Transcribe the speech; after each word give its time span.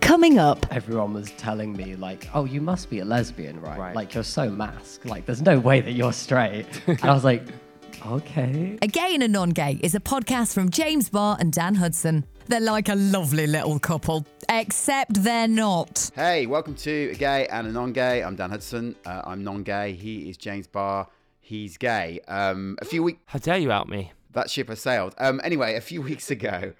Coming 0.00 0.38
up, 0.38 0.66
everyone 0.70 1.14
was 1.14 1.30
telling 1.32 1.72
me 1.72 1.96
like, 1.96 2.28
"Oh, 2.34 2.44
you 2.44 2.60
must 2.60 2.90
be 2.90 3.00
a 3.00 3.04
lesbian, 3.04 3.60
right? 3.60 3.78
right. 3.78 3.96
Like 3.96 4.14
you're 4.14 4.22
so 4.22 4.50
masc. 4.50 5.04
Like 5.04 5.26
there's 5.26 5.42
no 5.42 5.58
way 5.58 5.80
that 5.80 5.92
you're 5.92 6.12
straight." 6.12 6.66
and 6.86 7.02
I 7.02 7.12
was 7.14 7.24
like, 7.24 7.42
"Okay." 8.06 8.78
A 8.82 8.86
Gay 8.86 9.14
and 9.14 9.22
a 9.22 9.28
Non-Gay 9.28 9.80
is 9.82 9.94
a 9.94 10.00
podcast 10.00 10.52
from 10.52 10.70
James 10.70 11.08
Barr 11.08 11.36
and 11.40 11.52
Dan 11.52 11.74
Hudson. 11.76 12.24
They're 12.46 12.60
like 12.60 12.90
a 12.90 12.94
lovely 12.94 13.46
little 13.46 13.78
couple, 13.78 14.26
except 14.50 15.14
they're 15.22 15.48
not. 15.48 16.10
Hey, 16.14 16.44
welcome 16.44 16.74
to 16.76 17.10
a 17.12 17.14
Gay 17.14 17.46
and 17.46 17.66
a 17.66 17.72
Non-Gay. 17.72 18.22
I'm 18.22 18.36
Dan 18.36 18.50
Hudson. 18.50 18.94
Uh, 19.06 19.22
I'm 19.24 19.42
non-gay. 19.42 19.94
He 19.94 20.28
is 20.28 20.36
James 20.36 20.66
Barr. 20.66 21.08
He's 21.40 21.76
gay. 21.76 22.20
Um, 22.28 22.76
a 22.80 22.84
few 22.84 23.02
weeks. 23.02 23.20
How 23.26 23.38
dare 23.38 23.58
you 23.58 23.70
out 23.72 23.88
me? 23.88 24.12
That 24.32 24.50
ship 24.50 24.68
has 24.68 24.80
sailed. 24.80 25.14
Um, 25.18 25.40
anyway, 25.44 25.76
a 25.76 25.80
few 25.80 26.00
weeks 26.10 26.30
ago, 26.30 26.72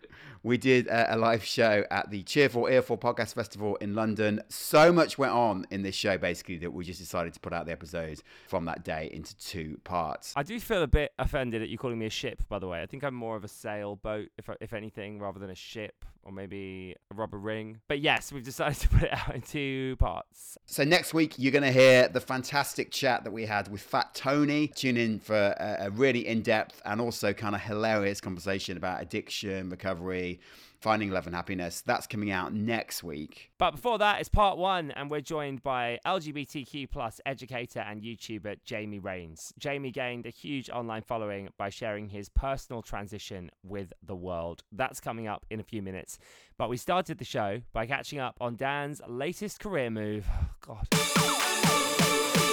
we 0.44 0.58
did 0.58 0.86
a, 0.88 1.14
a, 1.14 1.16
live 1.16 1.42
show 1.42 1.84
at 1.90 2.10
the 2.10 2.22
Cheerful 2.22 2.68
Earful 2.68 2.98
Podcast 2.98 3.34
Festival 3.34 3.76
in 3.76 3.94
London. 3.94 4.42
So 4.50 4.92
much 4.92 5.16
went 5.16 5.32
on 5.32 5.66
in 5.70 5.82
this 5.82 5.94
show, 5.94 6.18
basically, 6.18 6.58
that 6.58 6.70
we 6.70 6.84
just 6.84 7.00
decided 7.00 7.32
to 7.32 7.40
put 7.40 7.54
out 7.54 7.64
the 7.64 7.72
episodes 7.72 8.22
from 8.46 8.66
that 8.66 8.84
day 8.84 9.08
into 9.10 9.34
two 9.38 9.80
parts. 9.84 10.34
I 10.36 10.42
do 10.42 10.60
feel 10.60 10.82
a 10.82 10.86
bit 10.86 11.12
offended 11.18 11.62
at 11.62 11.70
you 11.70 11.78
calling 11.78 11.98
me 11.98 12.04
a 12.04 12.10
ship, 12.10 12.42
by 12.50 12.58
the 12.58 12.68
way. 12.68 12.82
I 12.82 12.86
think 12.86 13.02
I'm 13.02 13.14
more 13.14 13.36
of 13.36 13.44
a 13.44 13.48
sailboat, 13.48 14.28
if, 14.36 14.50
if 14.60 14.74
anything, 14.74 15.18
rather 15.18 15.40
than 15.40 15.48
a 15.48 15.54
ship 15.54 16.04
or 16.24 16.32
maybe 16.32 16.94
a 17.10 17.14
rubber 17.14 17.38
ring. 17.38 17.80
But 17.88 18.00
yes, 18.00 18.32
we've 18.32 18.44
decided 18.44 18.76
to 18.80 18.88
put 18.88 19.02
it 19.04 19.12
out 19.12 19.34
in 19.34 19.42
two 19.42 19.96
parts. 19.96 20.58
So 20.66 20.84
next 20.84 21.14
week, 21.14 21.34
you're 21.38 21.52
going 21.52 21.62
to 21.62 21.72
hear 21.72 22.08
the 22.08 22.20
fantastic 22.20 22.90
chat 22.90 23.24
that 23.24 23.32
we 23.32 23.46
had 23.46 23.70
with 23.70 23.82
Fat 23.82 24.14
Tony. 24.14 24.68
Tune 24.68 24.96
in 24.96 25.18
for 25.18 25.54
a, 25.58 25.90
really 25.90 26.26
in 26.26 26.42
depth 26.42 26.80
and 26.84 27.00
also 27.00 27.32
kind 27.32 27.54
of 27.54 27.60
hilarious 27.60 28.20
conversation 28.20 28.76
about 28.76 29.02
addiction, 29.02 29.70
recovery 29.70 30.40
Finding 30.84 31.10
Love 31.10 31.24
and 31.24 31.34
Happiness. 31.34 31.80
That's 31.80 32.06
coming 32.06 32.30
out 32.30 32.52
next 32.52 33.02
week. 33.02 33.50
But 33.56 33.70
before 33.70 33.96
that, 34.00 34.20
it's 34.20 34.28
part 34.28 34.58
one, 34.58 34.90
and 34.90 35.10
we're 35.10 35.22
joined 35.22 35.62
by 35.62 35.98
LGBTQ 36.04 36.90
plus 36.90 37.22
educator 37.24 37.80
and 37.80 38.02
YouTuber 38.02 38.56
Jamie 38.66 38.98
Raines. 38.98 39.54
Jamie 39.58 39.90
gained 39.90 40.26
a 40.26 40.28
huge 40.28 40.68
online 40.68 41.00
following 41.00 41.48
by 41.56 41.70
sharing 41.70 42.10
his 42.10 42.28
personal 42.28 42.82
transition 42.82 43.50
with 43.62 43.94
the 44.02 44.14
world. 44.14 44.62
That's 44.72 45.00
coming 45.00 45.26
up 45.26 45.46
in 45.48 45.58
a 45.58 45.62
few 45.62 45.80
minutes. 45.80 46.18
But 46.58 46.68
we 46.68 46.76
started 46.76 47.16
the 47.16 47.24
show 47.24 47.62
by 47.72 47.86
catching 47.86 48.18
up 48.18 48.36
on 48.38 48.56
Dan's 48.56 49.00
latest 49.08 49.60
career 49.60 49.88
move. 49.88 50.26
Oh, 50.66 50.80
God. 50.80 50.88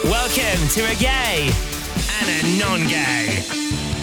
Welcome 0.06 0.68
to 0.70 0.82
a 0.90 0.96
gay 0.96 1.50
and 2.20 2.30
a 2.30 2.60
non 2.60 2.88
gay. 2.88 4.01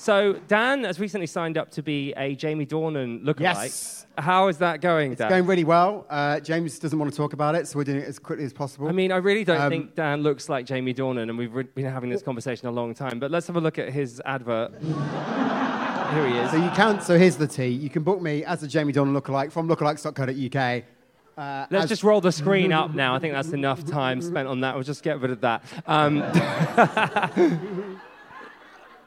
So 0.00 0.32
Dan 0.48 0.84
has 0.84 0.98
recently 0.98 1.26
signed 1.26 1.58
up 1.58 1.70
to 1.72 1.82
be 1.82 2.14
a 2.16 2.34
Jamie 2.34 2.64
Dornan 2.64 3.22
lookalike. 3.22 3.40
Yes. 3.40 4.06
How 4.16 4.48
is 4.48 4.56
that 4.56 4.80
going, 4.80 5.10
Dan? 5.14 5.26
It's 5.26 5.30
going 5.30 5.44
really 5.44 5.64
well. 5.64 6.06
Uh, 6.08 6.40
James 6.40 6.78
doesn't 6.78 6.98
want 6.98 7.10
to 7.10 7.16
talk 7.16 7.34
about 7.34 7.54
it, 7.54 7.68
so 7.68 7.76
we're 7.78 7.84
doing 7.84 7.98
it 7.98 8.08
as 8.08 8.18
quickly 8.18 8.46
as 8.46 8.54
possible. 8.54 8.88
I 8.88 8.92
mean, 8.92 9.12
I 9.12 9.18
really 9.18 9.44
don't 9.44 9.60
Um, 9.60 9.68
think 9.68 9.94
Dan 9.94 10.22
looks 10.22 10.48
like 10.48 10.64
Jamie 10.64 10.94
Dornan, 10.94 11.24
and 11.28 11.36
we've 11.36 11.54
re- 11.54 11.64
been 11.64 11.84
having 11.84 12.08
this 12.08 12.22
conversation 12.22 12.66
a 12.66 12.70
long 12.70 12.94
time. 12.94 13.18
But 13.18 13.30
let's 13.30 13.46
have 13.48 13.56
a 13.56 13.60
look 13.60 13.78
at 13.78 13.90
his 13.90 14.22
advert. 14.24 14.72
Here 14.82 16.26
he 16.28 16.38
is. 16.38 16.50
So 16.50 16.56
you 16.56 16.70
can. 16.70 17.02
So 17.02 17.18
here's 17.18 17.36
the 17.36 17.46
tea. 17.46 17.68
You 17.68 17.90
can 17.90 18.02
book 18.02 18.22
me 18.22 18.42
as 18.42 18.62
a 18.62 18.68
Jamie 18.68 18.94
Dornan 18.94 19.14
lookalike 19.20 19.52
from 19.52 19.68
lookalikes.co.uk. 19.68 20.84
Uh, 21.36 21.66
Let's 21.70 21.88
just 21.90 22.02
roll 22.02 22.22
the 22.22 22.32
screen 22.32 22.72
up 22.72 22.94
now. 22.94 23.14
I 23.14 23.18
think 23.18 23.34
that's 23.34 23.52
enough 23.52 23.84
time 23.84 24.22
spent 24.22 24.48
on 24.48 24.60
that. 24.62 24.74
We'll 24.74 24.82
just 24.84 25.02
get 25.02 25.20
rid 25.20 25.30
of 25.30 25.42
that. 25.42 25.62
Um, 25.86 26.20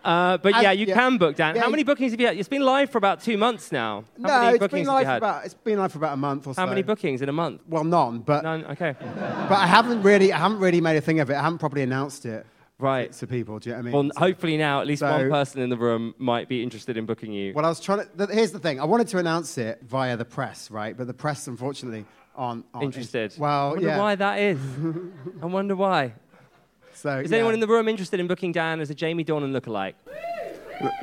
uh, 0.03 0.38
but 0.38 0.56
As- 0.56 0.64
yeah, 0.64 0.72
you 0.72 0.86
yeah. 0.86 0.94
can 0.96 1.18
book, 1.18 1.36
Dan. 1.36 1.56
Yeah, 1.56 1.62
How 1.64 1.69
many 1.69 1.84
bookings 1.84 2.12
have 2.12 2.19
you 2.19 2.28
had? 2.28 2.38
It's 2.38 2.50
been 2.50 2.62
live 2.64 2.90
for 2.90 2.97
about 2.97 3.22
two 3.22 3.38
months 3.38 3.72
now. 3.72 4.03
How 4.22 4.28
no, 4.28 4.40
many 4.41 4.50
it's 4.56 4.59
bookings 4.59 4.88
been 4.88 4.96
have 4.96 5.06
live 5.06 5.08
for 5.08 5.18
about. 5.18 5.46
It's 5.46 5.53
been 5.53 5.80
live 5.80 5.91
for 5.91 5.97
about 6.00 6.14
a 6.14 6.18
month 6.18 6.47
or 6.47 6.53
so. 6.53 6.62
How 6.62 6.68
many 6.68 6.81
bookings 6.84 7.22
in 7.22 7.30
a 7.30 7.34
month? 7.34 7.62
Well, 7.68 7.84
none. 7.84 8.19
But 8.19 8.44
None. 8.44 8.66
Okay. 8.66 8.96
but 9.00 9.52
I 9.58 9.68
haven't 9.68 10.02
really. 10.03 10.34
I 10.34 10.38
haven't 10.40 10.59
really 10.59 10.81
made 10.81 10.97
a 10.97 11.02
thing 11.02 11.19
of 11.19 11.30
it. 11.30 11.36
I 11.36 11.42
haven't 11.42 11.59
properly 11.59 11.84
announced 11.84 12.25
it 12.25 12.46
Right. 12.80 13.12
to 13.13 13.28
people. 13.28 13.59
Do 13.59 13.69
you 13.69 13.75
know 13.75 13.78
what 13.78 13.81
I 13.81 13.86
mean? 13.86 13.94
Well, 13.94 14.03
mean? 14.03 14.12
hopefully 14.18 14.58
now 14.58 14.81
at 14.81 14.88
least 14.88 15.00
So- 15.02 15.09
one 15.12 15.30
person 15.30 15.62
in 15.62 15.69
the 15.69 15.78
room 15.78 16.16
might 16.18 16.50
be 16.50 16.62
interested 16.63 16.97
in 16.97 17.06
booking 17.06 17.31
you. 17.31 17.53
Well, 17.53 17.66
I 17.66 17.69
was 17.69 17.80
trying 17.80 18.00
to. 18.00 18.06
Th- 18.18 18.30
here's 18.30 18.52
the 18.52 18.59
thing. 18.59 18.80
I 18.81 18.86
wanted 18.86 19.08
to 19.09 19.19
announce 19.19 19.58
it 19.58 19.80
via 19.88 20.18
the 20.18 20.25
press, 20.25 20.69
right? 20.69 20.97
But 20.97 21.08
the 21.08 21.13
press, 21.13 21.47
unfortunately, 21.47 22.06
aren't, 22.36 22.66
aren't 22.74 22.86
interested. 22.86 23.34
well, 23.38 23.68
I 23.68 23.69
wonder 23.74 23.88
yeah. 23.88 23.97
why 24.00 24.16
that 24.16 24.40
is. 24.40 24.59
I 25.42 25.46
wonder 25.46 25.75
why. 25.75 26.13
So 27.03 27.19
Is 27.19 27.31
yeah. 27.31 27.40
anyone 27.40 27.53
in 27.53 27.59
the 27.59 27.68
room 27.68 27.90
interested 27.90 28.22
in 28.22 28.28
booking 28.28 28.53
Dan 28.53 28.80
as 28.80 28.90
a 28.90 28.96
Jamie 28.96 29.25
Dornan 29.25 29.52
lookalike? 29.52 29.96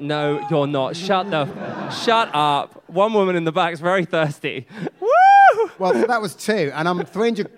No, 0.00 0.40
you're 0.50 0.66
not. 0.66 0.96
Shut 0.96 1.30
the. 1.30 1.44
shut 1.90 2.30
up. 2.34 2.82
One 2.88 3.12
woman 3.12 3.36
in 3.36 3.44
the 3.44 3.52
back 3.52 3.74
is 3.74 3.80
very 3.80 4.06
thirsty. 4.06 4.66
Woo! 5.00 5.70
Well, 5.78 5.92
that 6.06 6.22
was 6.22 6.34
two, 6.34 6.72
and 6.74 6.88
I'm 6.88 7.04
300. 7.04 7.50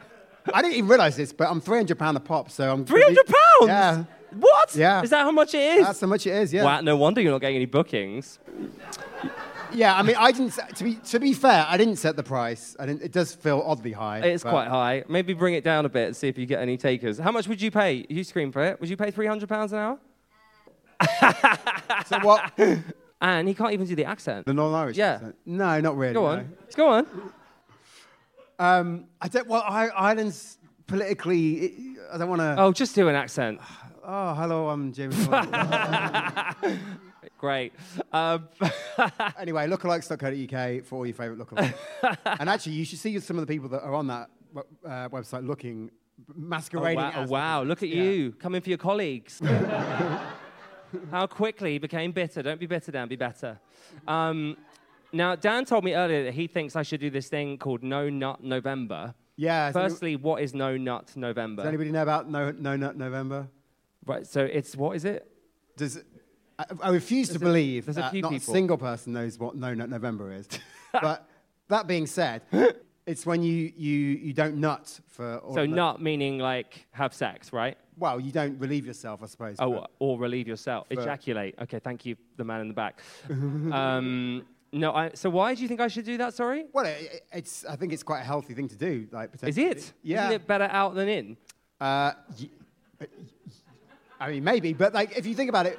I 0.53 0.61
didn't 0.61 0.75
even 0.75 0.89
realize 0.89 1.15
this, 1.15 1.33
but 1.33 1.49
I'm 1.49 1.61
300 1.61 1.97
pound 1.97 2.17
a 2.17 2.21
pop, 2.21 2.51
so 2.51 2.69
I'm. 2.73 2.85
Three 2.85 3.05
hundred 3.05 3.27
pounds. 3.27 3.69
Yeah, 3.69 4.05
What? 4.33 4.75
Yeah. 4.75 5.03
Is 5.03 5.11
that 5.11 5.23
how 5.23 5.31
much 5.31 5.55
it 5.55 5.79
is? 5.79 5.87
that's 5.87 6.01
how 6.01 6.09
much 6.09 6.27
it 6.27 6.35
is. 6.35 6.53
Yeah. 6.53 6.65
Wow. 6.65 6.81
No 6.81 6.97
wonder 6.97 7.21
you're 7.21 7.31
not 7.31 7.43
getting 7.43 7.55
any 7.57 7.67
bookings. 7.67 8.41
Yeah, 9.75 9.97
I 9.97 10.03
mean, 10.03 10.17
I 10.19 10.33
didn't. 10.33 10.53
set- 10.53 10.77
To 10.77 10.85
be 10.85 10.95
to 10.97 11.19
be 11.21 11.33
fair, 11.33 11.65
I 11.69 11.77
didn't 11.77 11.97
set 11.97 12.17
the 12.17 12.23
price. 12.23 12.77
I 12.79 12.87
didn't. 12.87 13.03
It 13.03 13.13
does 13.13 13.35
feel 13.35 13.63
oddly 13.65 13.93
high. 13.93 14.19
It's 14.21 14.43
but- 14.45 14.51
quite 14.51 14.69
high. 14.69 15.05
Maybe 15.09 15.33
bring 15.35 15.55
it 15.55 15.65
down 15.65 15.85
a 15.87 15.89
bit 15.89 16.07
and 16.09 16.17
see 16.17 16.29
if 16.29 16.37
you 16.39 16.47
get 16.47 16.61
any 16.61 16.77
takers. 16.77 17.19
How 17.19 17.33
much 17.33 17.49
would 17.49 17.61
you 17.63 17.71
pay? 17.71 18.05
You 18.09 18.25
scream 18.25 18.53
for 18.53 18.63
it. 18.65 18.81
Would 18.81 18.89
you 18.91 18.97
pay 18.97 19.11
three 19.11 19.27
hundred 19.27 19.49
pounds 19.49 19.73
an 19.73 19.79
hour? 19.79 19.99
So 22.07 22.19
what? 22.21 22.53
And 23.25 23.47
he 23.47 23.55
can't 23.55 23.73
even 23.73 23.87
do 23.87 23.95
the 23.95 24.05
accent. 24.05 24.47
The 24.47 24.53
non-Irish. 24.53 24.97
Yeah. 24.97 25.13
accent? 25.13 25.37
No, 25.47 25.81
not 25.81 25.97
really. 25.97 26.13
Go 26.13 26.23
no. 26.23 26.27
on. 26.27 26.53
Go 26.75 26.89
on. 26.89 27.07
Um, 28.59 29.05
I 29.21 29.29
don't. 29.29 29.47
Well, 29.47 29.63
I, 29.65 29.91
Ireland's 29.91 30.59
politically. 30.89 31.95
I 32.13 32.19
don't 32.19 32.29
want 32.29 32.41
to. 32.41 32.57
Oh, 32.59 32.73
just 32.73 32.97
do 32.97 33.09
an 33.09 33.15
accent. 33.15 33.61
Oh, 34.05 34.35
hello, 34.35 34.69
I'm 34.69 34.93
James. 34.93 35.15
Great. 37.43 37.73
Um, 38.13 38.49
anyway, 39.37 39.67
lookalikes.co.uk 39.67 40.85
for 40.85 40.95
all 40.99 41.05
your 41.05 41.13
favourite 41.13 41.41
lookalikes. 41.41 41.75
and 42.39 42.49
actually, 42.49 42.75
you 42.75 42.85
should 42.85 43.01
see 43.01 43.19
some 43.19 43.37
of 43.37 43.45
the 43.45 43.53
people 43.53 43.69
that 43.71 43.83
are 43.83 43.95
on 43.95 44.07
that 44.07 44.31
uh, 44.57 45.09
website 45.09 45.45
looking, 45.45 45.91
oh, 46.21 46.35
masquerading. 46.37 46.99
wow. 46.99 47.11
as 47.17 47.29
oh, 47.29 47.33
wow. 47.33 47.63
Look 47.65 47.83
at 47.83 47.89
Yeah. 47.89 48.01
you 48.05 48.33
coming 48.39 48.61
for 48.61 48.69
your 48.69 48.79
colleagues. 48.79 49.43
How 51.11 51.27
quickly 51.27 51.73
he 51.73 51.79
became 51.81 52.13
bitter. 52.13 52.43
Don't 52.45 52.61
be 52.61 52.67
bitter, 52.67 52.93
Dan. 52.93 53.09
Be 53.09 53.17
better. 53.17 53.59
Um, 54.07 54.57
now, 55.13 55.35
Dan 55.35 55.65
told 55.65 55.83
me 55.83 55.97
earlier 55.97 56.23
that 56.27 56.35
he 56.35 56.47
thinks 56.47 56.77
I 56.77 56.85
should 56.85 57.01
do 57.01 57.11
this 57.11 57.27
thing 57.27 57.59
called 57.59 57.83
No 57.83 58.09
Nut 58.09 58.45
November. 58.45 59.15
Yeah. 59.35 59.73
does 59.73 59.77
any- 59.77 59.89
Firstly, 59.89 60.17
what 60.17 60.43
is 60.43 60.55
No 60.55 60.77
Nut 60.77 61.11
November? 61.17 61.63
does 61.65 61.69
anybody 61.71 61.91
know 61.91 62.03
about 62.03 62.31
No 62.31 62.53
No 62.53 62.77
Nut 62.77 62.97
November? 62.97 63.49
Right. 64.07 64.29
So 64.29 64.45
it's 64.45 64.77
what 64.77 64.95
is 64.95 65.05
it? 65.05 65.27
Does 65.77 66.05
I, 66.59 66.65
I 66.83 66.89
refuse 66.91 67.29
to 67.29 67.35
There's 67.39 67.43
a- 67.43 67.45
believe 67.45 67.89
a 67.89 67.93
that 67.93 68.11
few 68.13 68.23
not 68.23 68.33
people. 68.33 68.53
a 68.53 68.57
single 68.57 68.79
person 68.79 69.13
knows 69.13 69.39
what 69.39 69.57
No 69.57 69.75
Nut 69.75 69.89
November 69.89 70.33
is. 70.33 70.49
but 70.93 71.27
that 71.69 71.87
being 71.87 72.07
said, 72.07 72.43
it's 73.07 73.25
when 73.27 73.43
you 73.43 73.73
you 73.77 73.99
you 73.99 74.33
don't 74.33 74.57
nut 74.57 75.01
for. 75.09 75.39
All 75.39 75.55
So 75.55 75.67
nut 75.67 76.01
meaning 76.01 76.39
like 76.39 76.87
have 76.93 77.15
sex, 77.15 77.53
right? 77.53 77.77
Well, 77.97 78.19
you 78.21 78.33
don't 78.33 78.59
relieve 78.59 78.87
yourself, 78.87 79.23
I 79.23 79.27
suppose. 79.27 79.57
Oh, 79.59 79.87
or 79.99 80.19
relieve 80.19 80.49
yourself. 80.49 80.89
For- 80.89 81.01
Ejaculate. 81.01 81.55
Okay, 81.63 81.79
thank 81.79 82.07
you, 82.07 82.17
the 82.37 82.45
man 82.45 82.61
in 82.63 82.69
the 82.69 82.75
back. 82.75 83.01
um, 83.31 84.45
no, 84.73 84.93
I, 84.95 85.11
so 85.15 85.29
why 85.29 85.55
do 85.55 85.61
you 85.61 85.69
think 85.69 85.81
I 85.81 85.89
should 85.89 86.07
do 86.07 86.17
that? 86.19 86.33
Sorry. 86.33 86.65
Well, 86.73 86.87
it, 86.87 87.27
it's. 87.33 87.65
I 87.67 87.77
think 87.77 87.93
it's 87.93 88.03
quite 88.03 88.21
a 88.21 88.25
healthy 88.25 88.55
thing 88.55 88.69
to 88.69 88.77
do. 88.77 89.07
Like, 89.13 89.31
Is 89.43 89.59
it? 89.59 89.93
Yeah. 90.03 90.23
Isn't 90.29 90.33
it 90.41 90.47
better 90.47 90.65
out 90.71 90.95
than 90.95 91.09
in? 91.09 91.37
Uh, 91.79 92.13
y- 92.41 92.49
I 94.21 94.31
mean, 94.31 94.45
maybe, 94.45 94.73
but 94.73 94.95
like, 94.95 95.17
if 95.17 95.27
you 95.27 95.35
think 95.35 95.49
about 95.51 95.67
it, 95.67 95.79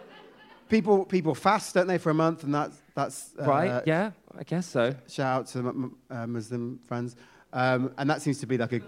people 0.74 1.06
people 1.06 1.36
fast, 1.36 1.74
don't 1.76 1.88
they, 1.88 1.98
for 2.00 2.10
a 2.10 2.14
month, 2.26 2.44
and 2.44 2.54
that's 2.54 2.78
that's 2.96 3.18
uh, 3.40 3.46
right. 3.46 3.84
Yeah, 3.86 4.12
I 4.38 4.44
guess 4.44 4.66
so. 4.66 4.96
Shout 5.08 5.40
out 5.40 5.48
to 5.54 5.60
m- 5.60 5.68
m- 5.68 6.18
uh, 6.18 6.28
Muslim 6.28 6.80
friends, 6.90 7.16
um, 7.54 7.92
and 7.98 8.10
that 8.10 8.22
seems 8.22 8.40
to 8.40 8.48
be 8.48 8.58
like 8.58 8.74
a 8.74 8.82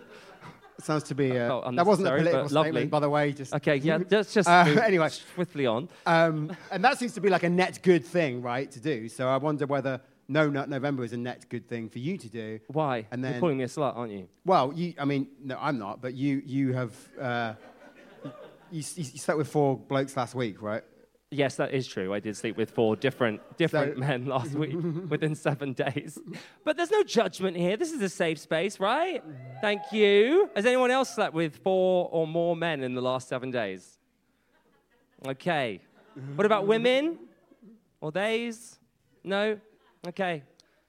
Sounds 0.82 1.04
to 1.04 1.16
be 1.16 1.32
a, 1.32 1.50
Oh, 1.54 1.72
that 1.74 1.86
wasn't 1.86 2.10
a 2.10 2.12
political 2.12 2.50
statement, 2.50 2.66
lovely. 2.76 2.86
by 2.88 3.00
the 3.00 3.10
way. 3.10 3.32
Just 3.32 3.54
Okay, 3.54 3.78
yeah, 3.78 3.98
let's 4.12 4.34
just 4.34 4.50
Uh, 4.50 4.66
anyway. 4.84 5.08
swiftly 5.34 5.66
on. 5.66 5.88
Um, 6.06 6.52
and 6.70 6.84
that 6.84 7.00
seems 7.00 7.14
to 7.14 7.22
be 7.22 7.30
like 7.30 7.44
a 7.44 7.50
net 7.50 7.80
good 7.82 8.04
thing, 8.04 8.42
right, 8.42 8.70
to 8.72 8.82
do. 8.82 9.08
So 9.08 9.30
I 9.30 9.38
wonder 9.38 9.66
whether 9.68 10.02
No 10.28 10.50
Nut 10.50 10.68
November 10.68 11.06
is 11.06 11.14
a 11.14 11.18
net 11.18 11.46
good 11.48 11.66
thing 11.70 11.88
for 11.88 12.00
you 12.00 12.18
to 12.18 12.28
do. 12.28 12.60
Why? 12.68 13.08
And 13.10 13.22
You're 13.24 13.32
then- 13.32 13.40
calling 13.40 13.58
me 13.58 13.64
a 13.64 13.68
slut, 13.68 13.96
aren't 13.96 14.12
you? 14.12 14.28
Well, 14.44 14.74
you, 14.76 14.94
I 15.00 15.06
mean, 15.06 15.28
no, 15.42 15.58
I'm 15.62 15.80
not, 15.80 16.02
but 16.02 16.14
you, 16.14 16.42
you 16.46 16.74
have, 16.74 16.92
uh, 17.22 17.54
you, 18.70 18.82
you, 18.98 19.06
you 19.14 19.20
slept 19.26 19.38
with 19.38 19.48
four 19.48 19.78
blokes 19.78 20.18
last 20.18 20.36
week, 20.36 20.62
right? 20.62 20.84
Yes, 21.36 21.56
that 21.58 21.74
is 21.74 21.86
true. 21.88 22.14
I 22.14 22.20
did 22.22 22.38
sleep 22.38 22.56
with 22.56 22.72
four 22.72 22.96
different 22.96 23.42
different 23.58 23.96
So- 23.96 24.00
men 24.08 24.26
last 24.26 24.54
week 24.64 24.76
within 25.10 25.36
seven 25.36 25.74
days. 25.74 26.18
But 26.64 26.78
there's 26.78 26.92
no 26.92 27.04
judgment 27.04 27.58
here. 27.58 27.76
This 27.78 27.92
is 27.92 28.02
a 28.02 28.10
safe 28.10 28.40
space, 28.40 28.80
right? 28.80 29.22
Thank 29.62 29.82
you. 29.92 30.50
Has 30.56 30.66
anyone 30.66 30.92
else 30.92 31.14
slept 31.14 31.34
with 31.34 31.58
four 31.58 32.10
or 32.12 32.26
more 32.26 32.56
men 32.56 32.84
in 32.84 32.94
the 32.96 33.02
last 33.02 33.28
seven 33.28 33.52
days? 33.52 33.98
Okay. 35.28 35.82
What 36.36 36.46
about 36.46 36.68
women? 36.68 37.20
Or 38.00 38.12
theys? 38.12 38.80
No? 39.24 39.60
Okay. 40.08 40.44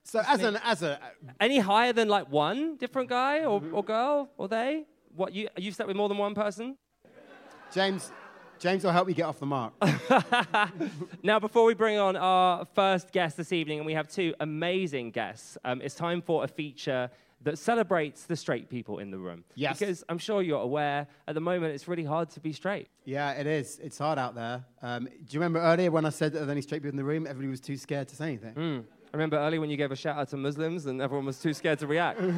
So 0.05 0.21
as 0.25 0.41
an, 0.43 0.59
as 0.63 0.83
a, 0.83 1.01
Any 1.41 1.59
higher 1.59 1.93
than 1.93 2.09
like 2.09 2.31
one 2.31 2.77
different 2.77 3.09
guy 3.09 3.45
or, 3.45 3.61
or 3.73 3.83
girl 3.83 4.31
or 4.39 4.47
they? 4.47 4.85
What 5.15 5.33
you 5.33 5.49
you 5.57 5.73
slept 5.73 5.89
with 5.89 5.97
more 5.97 6.09
than 6.09 6.19
one 6.19 6.35
person? 6.35 6.77
James, 7.73 8.13
James 8.59 8.85
will 8.85 8.93
help 8.93 9.09
you 9.09 9.15
get 9.15 9.25
off 9.27 9.39
the 9.39 9.47
mark. 9.47 9.73
Now, 11.23 11.41
before 11.41 11.65
we 11.65 11.75
bring 11.75 11.99
on 11.99 12.17
our 12.17 12.65
first 12.75 13.11
guest 13.13 13.37
this 13.37 13.53
evening, 13.53 13.79
and 13.79 13.87
we 13.87 13.95
have 13.95 14.09
two 14.09 14.35
amazing 14.41 15.11
guests, 15.11 15.59
um, 15.65 15.81
it's 15.83 15.95
time 15.95 16.23
for 16.23 16.45
a 16.45 16.49
feature 16.49 17.11
that 17.43 17.59
celebrates 17.59 18.25
the 18.25 18.37
straight 18.37 18.69
people 18.71 18.99
in 19.01 19.11
the 19.11 19.19
room. 19.19 19.45
Yes. 19.57 19.79
Because 19.79 20.05
I'm 20.09 20.19
sure 20.19 20.41
you're 20.43 20.61
aware, 20.63 21.07
at 21.27 21.35
the 21.35 21.41
moment, 21.41 21.75
it's 21.75 21.87
really 21.89 22.05
hard 22.05 22.31
to 22.31 22.41
be 22.41 22.53
straight. 22.53 22.89
yeah, 23.05 23.33
it 23.33 23.47
is. 23.47 23.79
It's 23.83 23.99
hard 23.99 24.19
out 24.19 24.35
there. 24.35 24.65
Um, 24.83 25.05
do 25.05 25.11
you 25.31 25.41
remember 25.41 25.61
earlier 25.61 25.91
when 25.91 26.05
I 26.07 26.11
said 26.11 26.33
that 26.33 26.39
there 26.39 26.47
were 26.47 26.53
only 26.53 26.63
straight 26.63 26.83
people 26.83 26.91
in 26.91 26.97
the 26.97 27.05
room? 27.05 27.27
Everybody 27.27 27.49
was 27.49 27.61
too 27.61 27.77
scared 27.77 28.09
to 28.09 28.17
say 28.17 28.29
anything. 28.29 28.55
Mm. 28.55 28.85
I 29.13 29.17
remember 29.17 29.37
earlier 29.37 29.61
when 29.61 29.71
you 29.71 29.77
gave 29.77 29.93
a 29.93 29.97
shout 29.97 30.17
out 30.17 30.29
to 30.31 30.37
Muslims 30.37 30.87
and 30.87 31.01
everyone 31.03 31.27
was 31.27 31.39
too 31.39 31.55
scared 31.55 31.79
to 31.81 31.87
react. 31.87 32.21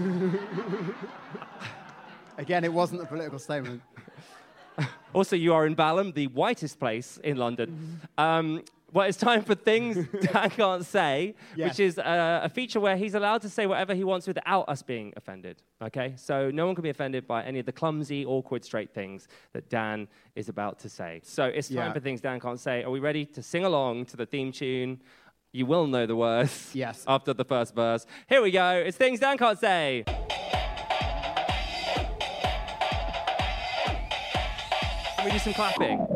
Again, 2.39 2.65
it 2.65 2.73
wasn't 2.73 3.03
a 3.03 3.07
political 3.07 3.39
statement. 3.39 3.83
also, 5.15 5.37
you 5.37 5.55
are 5.55 5.67
in 5.67 5.75
Balham, 5.75 6.13
the 6.15 6.27
whitest 6.29 6.79
place 6.79 7.19
in 7.25 7.37
London. 7.37 8.01
Um, 8.17 8.63
well, 8.91 9.07
it's 9.07 9.19
time 9.19 9.43
for 9.43 9.55
things 9.55 10.07
Dan 10.33 10.49
can't 10.49 10.85
say, 10.85 11.35
Yes. 11.55 11.69
which 11.71 11.81
is 11.81 11.99
uh, 11.99 12.41
a 12.43 12.49
feature 12.49 12.81
where 12.81 12.97
he's 12.97 13.15
allowed 13.15 13.43
to 13.43 13.49
say 13.51 13.67
whatever 13.67 13.95
he 13.95 14.03
wants 14.03 14.27
without 14.27 14.67
us 14.69 14.83
being 14.83 15.13
offended. 15.15 15.61
Okay, 15.83 16.15
so 16.17 16.51
no 16.51 16.65
one 16.65 16.75
can 16.75 16.83
be 16.83 16.89
offended 16.89 17.27
by 17.27 17.43
any 17.45 17.59
of 17.59 17.67
the 17.67 17.73
clumsy, 17.73 18.25
awkward, 18.25 18.65
straight 18.65 18.95
things 18.95 19.29
that 19.53 19.69
Dan 19.69 20.09
is 20.35 20.49
about 20.49 20.79
to 20.81 20.89
say. 20.89 21.21
So 21.23 21.45
it's 21.45 21.69
time 21.69 21.77
Yeah. 21.77 21.93
for 21.93 22.01
things 22.01 22.23
Dan 22.23 22.41
can't 22.41 22.59
say. 22.59 22.83
Are 22.83 22.91
we 22.91 23.01
ready 23.01 23.27
to 23.27 23.43
sing 23.43 23.65
along 23.67 24.07
to 24.07 24.17
the 24.17 24.25
theme 24.27 24.53
tune? 24.53 25.03
You 25.53 25.67
will 25.67 25.87
know 25.87 26.07
the 26.07 26.17
words. 26.17 26.71
Yes. 26.75 27.05
After 27.09 27.35
the 27.35 27.45
first 27.45 27.75
verse. 27.75 28.07
Here 28.29 28.41
we 28.41 28.51
go. 28.51 28.71
It's 28.87 28.97
things 28.97 29.21
Dan 29.21 29.37
can't 29.37 29.59
say. 29.59 30.05
Can 35.19 35.25
we 35.25 35.33
do 35.33 35.39
some 35.41 35.53
clapping? 35.55 36.07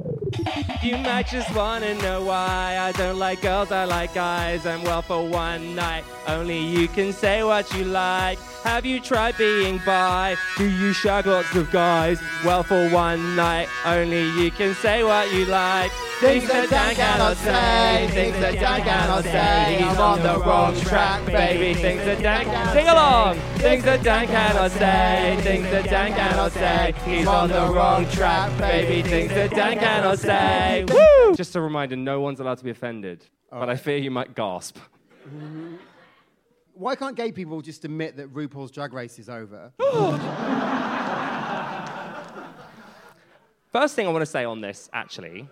You 0.81 0.97
might 0.99 1.27
just 1.27 1.53
wanna 1.57 1.95
know 2.03 2.23
why 2.23 2.79
I 2.79 2.93
don't 2.93 3.19
like 3.19 3.43
girls, 3.43 3.73
I 3.73 3.83
like 3.83 4.15
guys. 4.15 4.65
And 4.65 4.85
well, 4.85 5.03
for 5.03 5.27
one 5.27 5.75
night, 5.75 6.05
only 6.29 6.61
you 6.61 6.87
can 6.87 7.13
say 7.13 7.43
what 7.43 7.75
you 7.75 7.85
like. 7.85 8.39
Have 8.65 8.87
you 8.87 9.01
tried 9.01 9.37
being 9.37 9.79
bi? 9.85 10.37
Do 10.57 10.65
you 10.65 10.93
shag 10.93 11.27
lots 11.27 11.55
of 11.57 11.71
guys? 11.73 12.23
Well, 12.45 12.63
for 12.63 12.89
one 12.91 13.35
night, 13.35 13.69
only 13.85 14.29
you 14.41 14.53
can 14.53 14.75
say 14.75 15.03
what 15.03 15.33
you 15.33 15.47
like. 15.47 15.91
Things 16.21 16.47
that 16.47 16.71
Dan 16.71 16.95
cannot 16.95 17.37
say, 17.39 18.09
things 18.13 18.39
that 18.39 18.55
Dan 18.55 18.83
cannot 18.83 19.25
say. 19.25 19.79
He's 19.79 19.99
on 19.99 20.23
the 20.23 20.39
wrong 20.39 20.81
track, 20.81 21.27
baby. 21.27 21.75
Things 21.75 22.05
that 22.05 22.23
Dan 22.23 22.45
can 22.45 22.73
sing 22.73 22.87
along. 22.87 23.39
Things 23.59 23.83
that 23.83 24.05
Dan 24.05 24.27
cannot 24.29 24.71
say, 24.71 25.39
things 25.41 25.65
that 25.65 25.85
Dan 25.85 26.13
cannot 26.13 26.53
say. 26.53 26.95
He's 27.05 27.27
on 27.27 27.49
the 27.49 27.73
wrong 27.73 28.09
track, 28.11 28.57
baby. 28.59 29.03
Things 29.09 29.33
that 29.33 29.51
Dan 29.51 29.79
cannot 29.79 30.21
say. 30.21 30.85
Woo! 30.89 31.35
Just 31.35 31.57
a 31.57 31.61
reminder: 31.61 31.97
no 31.97 32.21
one's 32.21 32.39
allowed 32.39 32.59
to 32.59 32.65
be 32.65 32.71
offended, 32.71 33.27
but 33.51 33.69
oh. 33.69 33.73
I 33.73 33.77
fear 33.77 33.97
you 33.97 34.13
might 34.13 34.37
gasp. 34.37 34.79
Mm-hmm. 35.29 35.75
Why 36.75 36.97
can't 36.97 37.17
gay 37.17 37.33
people 37.33 37.61
just 37.61 37.85
admit 37.85 38.17
that 38.17 38.33
RuPaul's 38.33 38.71
Drag 38.71 38.93
Race 38.93 39.19
is 39.19 39.29
over? 39.29 39.73
First 43.73 43.95
thing 43.95 44.07
I 44.07 44.11
want 44.11 44.23
to 44.23 44.27
say 44.27 44.45
on 44.45 44.61
this, 44.61 44.91
actually, 44.93 45.49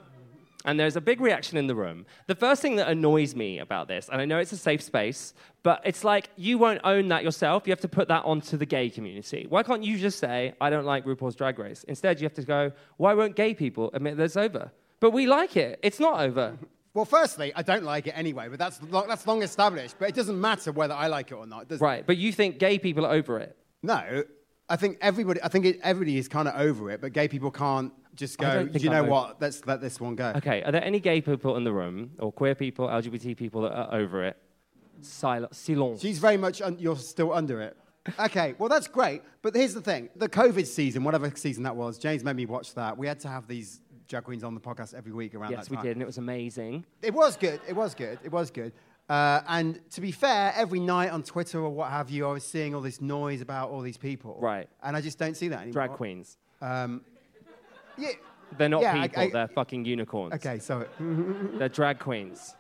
and 0.67 0.79
there's 0.79 0.97
a 0.97 1.01
big 1.01 1.23
reaction 1.23 1.57
in 1.57 1.67
the 1.67 1.75
room. 1.75 2.05
The 2.27 2.35
first 2.35 2.61
thing 2.61 2.77
that 2.77 2.89
annoys 2.89 3.35
me 3.35 3.61
about 3.61 3.89
this, 3.89 4.11
and 4.13 4.21
I 4.21 4.27
know 4.27 4.39
it's 4.39 4.53
a 4.53 4.59
safe 4.59 4.83
space, 4.83 5.33
but 5.63 5.81
it's 5.85 6.05
like 6.05 6.29
you 6.37 6.59
won't 6.59 6.83
own 6.85 7.09
that 7.09 7.25
yourself. 7.25 7.67
You 7.67 7.71
have 7.71 7.81
to 7.81 7.89
put 7.89 8.09
that 8.09 8.27
onto 8.27 8.59
the 8.59 8.67
gay 8.67 8.91
community. 8.91 9.47
Why 9.49 9.63
can't 9.63 9.83
you 9.83 9.97
just 9.97 10.19
say, 10.19 10.53
I 10.61 10.69
don't 10.69 10.85
like 10.85 11.07
RuPaul's 11.07 11.35
Drag 11.35 11.59
Race? 11.59 11.85
Instead, 11.85 12.21
you 12.21 12.27
have 12.27 12.35
to 12.35 12.43
go, 12.43 12.73
why 12.99 13.15
won't 13.15 13.37
gay 13.37 13.55
people 13.55 13.91
admit 13.95 14.19
that 14.19 14.25
it's 14.25 14.37
over? 14.37 14.71
But 15.01 15.13
we 15.13 15.27
like 15.27 15.57
it. 15.57 15.81
It's 15.83 15.99
not 15.99 16.21
over. 16.21 16.59
Well, 16.93 17.05
firstly, 17.05 17.53
I 17.55 17.63
don't 17.63 17.85
like 17.85 18.07
it 18.09 18.15
anyway, 18.17 18.49
but 18.49 18.59
that's, 18.59 18.81
lo- 18.83 19.05
that's 19.07 19.27
long 19.27 19.43
established. 19.43 19.95
But 19.99 20.09
it 20.09 20.15
doesn't 20.15 20.41
matter 20.41 20.73
whether 20.73 20.95
I 20.95 21.07
like 21.07 21.31
it 21.31 21.35
or 21.35 21.47
not. 21.47 21.69
does 21.69 21.81
it? 21.81 21.85
Right. 21.85 22.05
But 22.07 22.17
you 22.17 22.33
think 22.33 22.59
gay 22.59 22.79
people 22.79 23.07
are 23.07 23.13
over 23.13 23.39
it. 23.39 23.57
No, 23.83 24.25
I 24.69 24.77
think 24.77 24.99
everybody. 25.01 25.41
I 25.43 25.49
think 25.49 25.65
it, 25.67 25.79
everybody 25.83 26.19
is 26.19 26.27
kind 26.29 26.49
of 26.49 26.55
over 26.61 26.91
it, 26.91 27.01
but 27.01 27.13
gay 27.13 27.29
people 27.29 27.51
can't 27.51 27.93
just 28.15 28.41
I 28.43 28.45
go. 28.45 28.53
don't 28.55 28.67
Do 28.67 28.73
think 28.73 28.85
you 28.85 28.91
I'm 28.91 28.97
know 28.97 29.03
over- 29.03 29.11
what? 29.11 29.41
Let's 29.41 29.65
let 29.67 29.81
this 29.81 30.01
one 30.01 30.17
go. 30.17 30.33
Okay. 30.37 30.63
Are 30.65 30.73
there 30.73 30.85
any 30.85 31.01
gay 31.01 31.21
people 31.21 31.57
in 31.57 31.65
the 31.65 31.73
room, 31.73 32.11
or 32.19 32.33
queer 32.33 32.55
people, 32.55 32.89
LGBT 32.89 33.37
people 33.37 33.63
that 33.63 33.73
are 33.73 33.95
over 33.95 34.25
it? 34.25 34.37
Sil- 35.01 35.49
silence. 35.53 36.01
She's 36.03 36.19
very 36.19 36.37
much. 36.37 36.61
Un- 36.61 36.77
you're 36.79 36.97
still 36.97 37.33
under 37.33 37.61
it. 37.63 37.77
Okay, 38.19 38.55
well 38.59 38.69
that's 38.69 38.89
great, 38.89 39.23
but 39.43 39.55
here's 39.55 39.75
the 39.75 39.81
thing: 39.81 40.09
the 40.17 40.29
COVID 40.29 40.67
season, 40.67 41.05
whatever 41.05 41.31
season 41.37 41.63
that 41.65 41.77
was, 41.77 41.99
James 41.99 42.25
made 42.25 42.37
me 42.37 42.47
watch 42.47 42.75
that. 42.75 42.99
We 42.99 43.07
had 43.07 43.21
to 43.21 43.29
have 43.29 43.47
these 43.47 43.81
drag 44.11 44.25
queens 44.25 44.45
on 44.45 44.55
the 44.55 44.61
podcast 44.61 44.93
every 44.93 45.13
week 45.13 45.35
around 45.35 45.53
Yes, 45.53 45.61
that 45.61 45.67
time. 45.69 45.75
Yes, 45.77 45.83
we 45.85 45.89
did, 45.89 45.97
and 45.97 46.03
it 46.03 46.07
was 46.07 46.19
amazing. 46.19 46.85
It 47.01 47.15
was 47.15 47.37
good. 47.37 47.61
It 47.67 47.75
was 47.75 47.95
good. 47.95 48.19
It 48.23 48.31
was 48.33 48.51
good. 48.51 48.73
Uh, 49.09 49.41
and 49.49 49.81
to 49.91 50.01
be 50.01 50.13
fair, 50.13 50.53
every 50.57 50.81
night 50.81 51.11
on 51.11 51.23
Twitter 51.23 51.59
or 51.61 51.71
what 51.71 51.91
have 51.91 52.11
you, 52.11 52.27
I 52.29 52.33
was 52.33 52.45
seeing 52.45 52.75
all 52.75 52.81
this 52.81 53.01
noise 53.01 53.41
about 53.41 53.71
all 53.71 53.81
these 53.81 53.97
people. 53.97 54.37
Right. 54.41 54.69
And 54.83 54.97
I 54.97 55.01
just 55.01 55.19
don't 55.19 55.37
see 55.37 55.49
that 55.49 55.59
anymore. 55.63 55.73
Drag 55.73 55.91
queens. 55.93 56.37
Um, 56.61 57.03
yeah. 57.97 58.11
They're 58.59 58.69
not 58.69 58.83
Yeah, 58.83 59.01
I- 59.01 59.09
people, 59.09 59.23
I- 59.23 59.31
they're 59.31 59.49
fucking 59.49 59.85
unicorns. 59.85 60.35
Okay, 60.35 60.59
so 60.59 60.87
They're 61.59 61.69
drag 61.69 61.99
queens. 62.01 62.55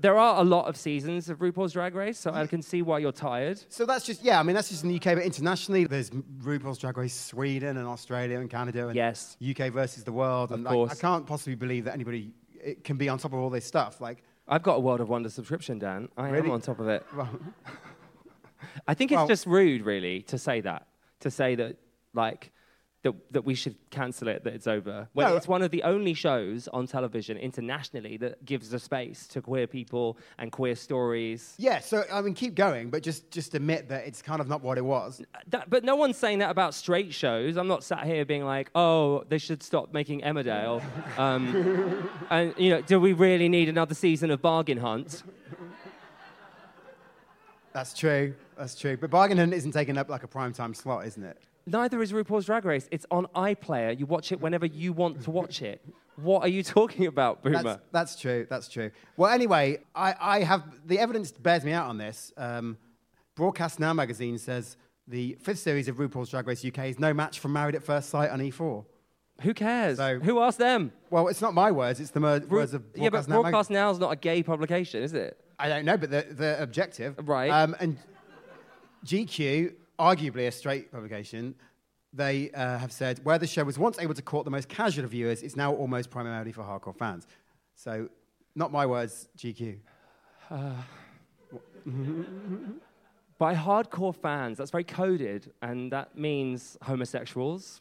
There 0.00 0.18
are 0.18 0.40
a 0.40 0.44
lot 0.44 0.66
of 0.66 0.76
seasons 0.76 1.28
of 1.30 1.38
RuPaul's 1.38 1.72
Drag 1.72 1.94
Race, 1.94 2.18
so 2.18 2.32
I 2.32 2.46
can 2.46 2.60
see 2.62 2.82
why 2.82 2.98
you're 2.98 3.12
tired. 3.12 3.62
So 3.68 3.86
that's 3.86 4.04
just 4.04 4.22
yeah. 4.22 4.38
I 4.40 4.42
mean, 4.42 4.54
that's 4.54 4.68
just 4.68 4.82
in 4.84 4.90
the 4.90 4.96
UK, 4.96 5.16
but 5.16 5.24
internationally, 5.24 5.84
there's 5.84 6.10
RuPaul's 6.10 6.78
Drag 6.78 6.96
Race 6.98 7.14
Sweden 7.14 7.76
and 7.76 7.86
Australia 7.86 8.38
and 8.40 8.50
Canada 8.50 8.88
and 8.88 8.96
Yes. 8.96 9.36
UK 9.40 9.70
versus 9.72 10.04
the 10.04 10.12
world. 10.12 10.50
Of 10.50 10.56
and 10.56 10.64
like, 10.64 10.72
course. 10.74 10.92
I 10.92 10.94
can't 10.96 11.26
possibly 11.26 11.54
believe 11.54 11.84
that 11.84 11.94
anybody 11.94 12.32
it 12.62 12.82
can 12.84 12.96
be 12.96 13.08
on 13.08 13.18
top 13.18 13.32
of 13.32 13.38
all 13.38 13.50
this 13.50 13.64
stuff. 13.64 14.00
Like, 14.00 14.22
I've 14.48 14.62
got 14.62 14.74
a 14.76 14.80
World 14.80 15.00
of 15.00 15.08
Wonder 15.08 15.30
subscription, 15.30 15.78
Dan. 15.78 16.08
I 16.16 16.28
am 16.28 16.32
Really? 16.34 16.50
on 16.50 16.60
top 16.60 16.80
of 16.80 16.88
it. 16.88 17.04
well, 17.16 17.28
I 18.86 18.94
think 18.94 19.12
it's 19.12 19.16
Well- 19.18 19.28
just 19.28 19.46
rude, 19.46 19.82
really, 19.82 20.22
to 20.22 20.38
say 20.38 20.60
that. 20.62 20.86
To 21.20 21.30
say 21.30 21.54
that, 21.54 21.76
like, 22.14 22.52
that, 23.04 23.14
that 23.30 23.44
we 23.44 23.54
should 23.54 23.76
cancel 23.90 24.26
it, 24.28 24.42
that 24.44 24.52
it's 24.54 24.66
over. 24.66 25.08
When 25.12 25.26
No. 25.28 25.36
it's 25.36 25.46
one 25.46 25.62
of 25.62 25.70
the 25.70 25.82
only 25.84 26.12
shows 26.14 26.66
on 26.68 26.86
television 26.88 27.36
internationally 27.36 28.16
that 28.16 28.44
gives 28.44 28.72
a 28.72 28.78
space 28.78 29.26
to 29.28 29.40
queer 29.40 29.66
people 29.68 30.18
and 30.38 30.50
queer 30.50 30.74
stories. 30.74 31.54
yeah. 31.58 31.78
So 31.78 32.04
I 32.12 32.20
mean, 32.22 32.34
keep 32.34 32.54
going, 32.56 32.90
but 32.90 33.02
just 33.02 33.30
just 33.30 33.54
admit 33.54 33.88
that 33.90 34.06
it's 34.06 34.20
kind 34.22 34.40
of 34.40 34.48
not 34.48 34.62
what 34.62 34.76
it 34.78 34.84
was. 34.84 35.22
That, 35.48 35.70
but 35.70 35.84
no 35.84 35.94
one's 35.96 36.16
saying 36.16 36.40
that 36.40 36.50
about 36.50 36.74
straight 36.74 37.14
shows. 37.14 37.56
I'm 37.56 37.68
not 37.68 37.84
sat 37.84 38.04
here 38.04 38.24
being 38.24 38.44
like, 38.44 38.70
oh, 38.74 39.22
they 39.28 39.38
should 39.38 39.62
stop 39.62 39.92
making 39.92 40.22
Emmerdale. 40.22 40.82
Um, 41.18 42.08
and, 42.30 42.54
you 42.58 42.70
know, 42.70 42.80
do 42.80 42.98
we 42.98 43.12
really 43.12 43.48
need 43.48 43.68
another 43.68 43.94
season 43.94 44.30
of 44.32 44.42
Bargain 44.42 44.78
Hunt? 44.78 45.22
That's 47.72 47.92
true. 47.94 48.34
That's 48.56 48.74
true. 48.74 48.96
But 48.96 49.10
Bargain 49.10 49.38
Hunt 49.38 49.52
isn't 49.52 49.72
taking 49.72 49.98
up 49.98 50.08
like 50.08 50.22
a 50.22 50.28
prime 50.28 50.52
time 50.52 50.74
slot, 50.74 51.06
isn't 51.06 51.22
it? 51.22 51.38
Neither 51.66 52.02
is 52.02 52.12
RuPaul's 52.12 52.46
Drag 52.46 52.64
Race. 52.64 52.88
It's 52.90 53.06
on 53.10 53.26
iPlayer. 53.34 53.98
You 53.98 54.06
watch 54.06 54.32
it 54.32 54.40
whenever 54.40 54.66
you 54.66 54.92
want 54.92 55.22
to 55.24 55.30
watch 55.30 55.62
it. 55.62 55.84
What 56.16 56.42
are 56.42 56.48
you 56.48 56.62
talking 56.62 57.06
about, 57.06 57.42
Boomer? 57.42 57.62
That's, 57.62 57.82
that's 57.92 58.16
true. 58.20 58.46
That's 58.48 58.68
true. 58.68 58.90
Well, 59.16 59.30
anyway, 59.32 59.78
I, 59.94 60.14
I 60.20 60.40
have 60.42 60.62
the 60.86 60.98
evidence 60.98 61.32
bears 61.32 61.64
me 61.64 61.72
out 61.72 61.88
on 61.88 61.98
this. 61.98 62.32
Um, 62.36 62.76
Broadcast 63.34 63.80
Now 63.80 63.92
magazine 63.92 64.38
says 64.38 64.76
the 65.08 65.36
fifth 65.40 65.58
series 65.58 65.88
of 65.88 65.96
RuPaul's 65.96 66.30
Drag 66.30 66.46
Race 66.46 66.64
UK 66.64 66.78
is 66.86 66.98
no 67.00 67.12
match 67.12 67.40
for 67.40 67.48
Married 67.48 67.74
at 67.74 67.82
First 67.82 68.10
Sight 68.10 68.30
on 68.30 68.38
E4. 68.40 68.84
Who 69.42 69.52
cares? 69.54 69.96
So- 69.96 70.20
Who 70.20 70.38
asked 70.40 70.58
them? 70.58 70.92
Well, 71.10 71.26
it's 71.28 71.40
not 71.40 71.52
my 71.54 71.72
words; 71.72 71.98
it's 71.98 72.10
the 72.12 72.20
mer- 72.20 72.38
Ru- 72.46 72.58
words 72.58 72.74
of 72.74 72.84
yeah, 72.94 73.08
but 73.08 73.26
Broadcast 73.26 73.28
Now. 73.28 73.34
mag- 73.42 73.42
Broadcast 73.52 73.70
Now 73.70 73.90
is 73.90 73.98
not 73.98 74.12
a 74.12 74.16
gay 74.16 74.42
publication, 74.44 75.02
is 75.02 75.12
it? 75.14 75.36
I 75.58 75.68
don't 75.68 75.84
know, 75.84 75.96
but 75.96 76.10
the, 76.10 76.26
the 76.30 76.62
objective, 76.62 77.16
Right. 77.28 77.48
Um, 77.50 77.74
and 77.80 77.96
GQ, 79.04 79.74
arguably 79.98 80.46
a 80.48 80.50
straight 80.50 80.90
publication, 80.92 81.54
they 82.12 82.50
uh, 82.50 82.78
have 82.78 82.92
said 82.92 83.20
where 83.24 83.38
the 83.38 83.46
show 83.46 83.64
was 83.64 83.78
once 83.78 83.98
able 83.98 84.14
to 84.14 84.22
court 84.22 84.44
the 84.44 84.50
most 84.50 84.68
casual 84.68 85.06
viewers, 85.08 85.42
it's 85.42 85.56
now 85.56 85.72
almost 85.74 86.10
primarily 86.10 86.52
for 86.52 86.62
hardcore 86.62 86.96
fans. 86.96 87.26
So, 87.74 88.08
not 88.54 88.70
my 88.72 88.86
words, 88.86 89.28
GQ. 89.36 89.78
By 93.38 93.54
hardcore 93.54 94.14
fans, 94.14 94.58
that's 94.58 94.70
very 94.70 94.84
coded, 94.84 95.52
and 95.60 95.90
that 95.92 96.16
means 96.16 96.78
homosexuals. 96.82 97.80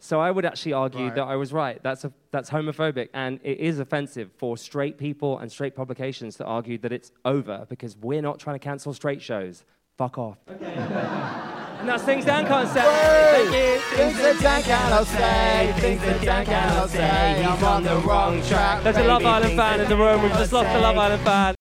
So 0.00 0.18
I 0.18 0.30
would 0.30 0.44
actually 0.46 0.72
argue 0.72 1.04
Right. 1.06 1.14
that 1.14 1.24
I 1.24 1.36
was 1.36 1.52
right. 1.52 1.80
That's, 1.82 2.04
a, 2.04 2.12
that's 2.30 2.50
homophobic, 2.50 3.10
and 3.14 3.38
it 3.44 3.58
is 3.60 3.78
offensive 3.78 4.30
for 4.36 4.56
straight 4.56 4.98
people 4.98 5.38
and 5.38 5.50
straight 5.52 5.76
publications 5.76 6.36
to 6.36 6.44
argue 6.44 6.78
that 6.78 6.90
it's 6.92 7.12
over 7.24 7.66
because 7.68 7.96
we're 7.98 8.22
not 8.22 8.38
trying 8.40 8.54
to 8.56 8.64
cancel 8.64 8.92
straight 8.94 9.20
shows. 9.22 9.64
Fuck 10.00 10.16
off. 10.16 10.38
and 10.48 11.86
that's 11.86 12.02
Things 12.04 12.24
Dan 12.24 12.46
Can't 12.46 12.66
Say. 12.70 12.80
Thank 12.80 13.48
you. 13.48 13.96
Things 13.98 14.16
that 14.16 14.40
Dan 14.40 14.62
cannot 14.62 15.06
say, 15.06 15.74
things 15.78 16.00
that 16.00 16.22
Dan 16.22 16.46
cannot 16.46 16.88
say, 16.88 17.44
I'm 17.44 17.62
on 17.62 17.82
the 17.82 17.96
wrong 17.96 18.42
track. 18.44 18.82
There's 18.82 18.96
a 18.96 19.04
Love 19.04 19.26
Island 19.26 19.56
fan 19.56 19.78
in 19.78 19.90
the 19.90 19.96
room. 19.98 20.22
We've 20.22 20.32
just 20.32 20.54
lost 20.54 20.72
the 20.72 20.78
Love 20.78 20.96
Island 20.96 21.22
fan. 21.22 21.54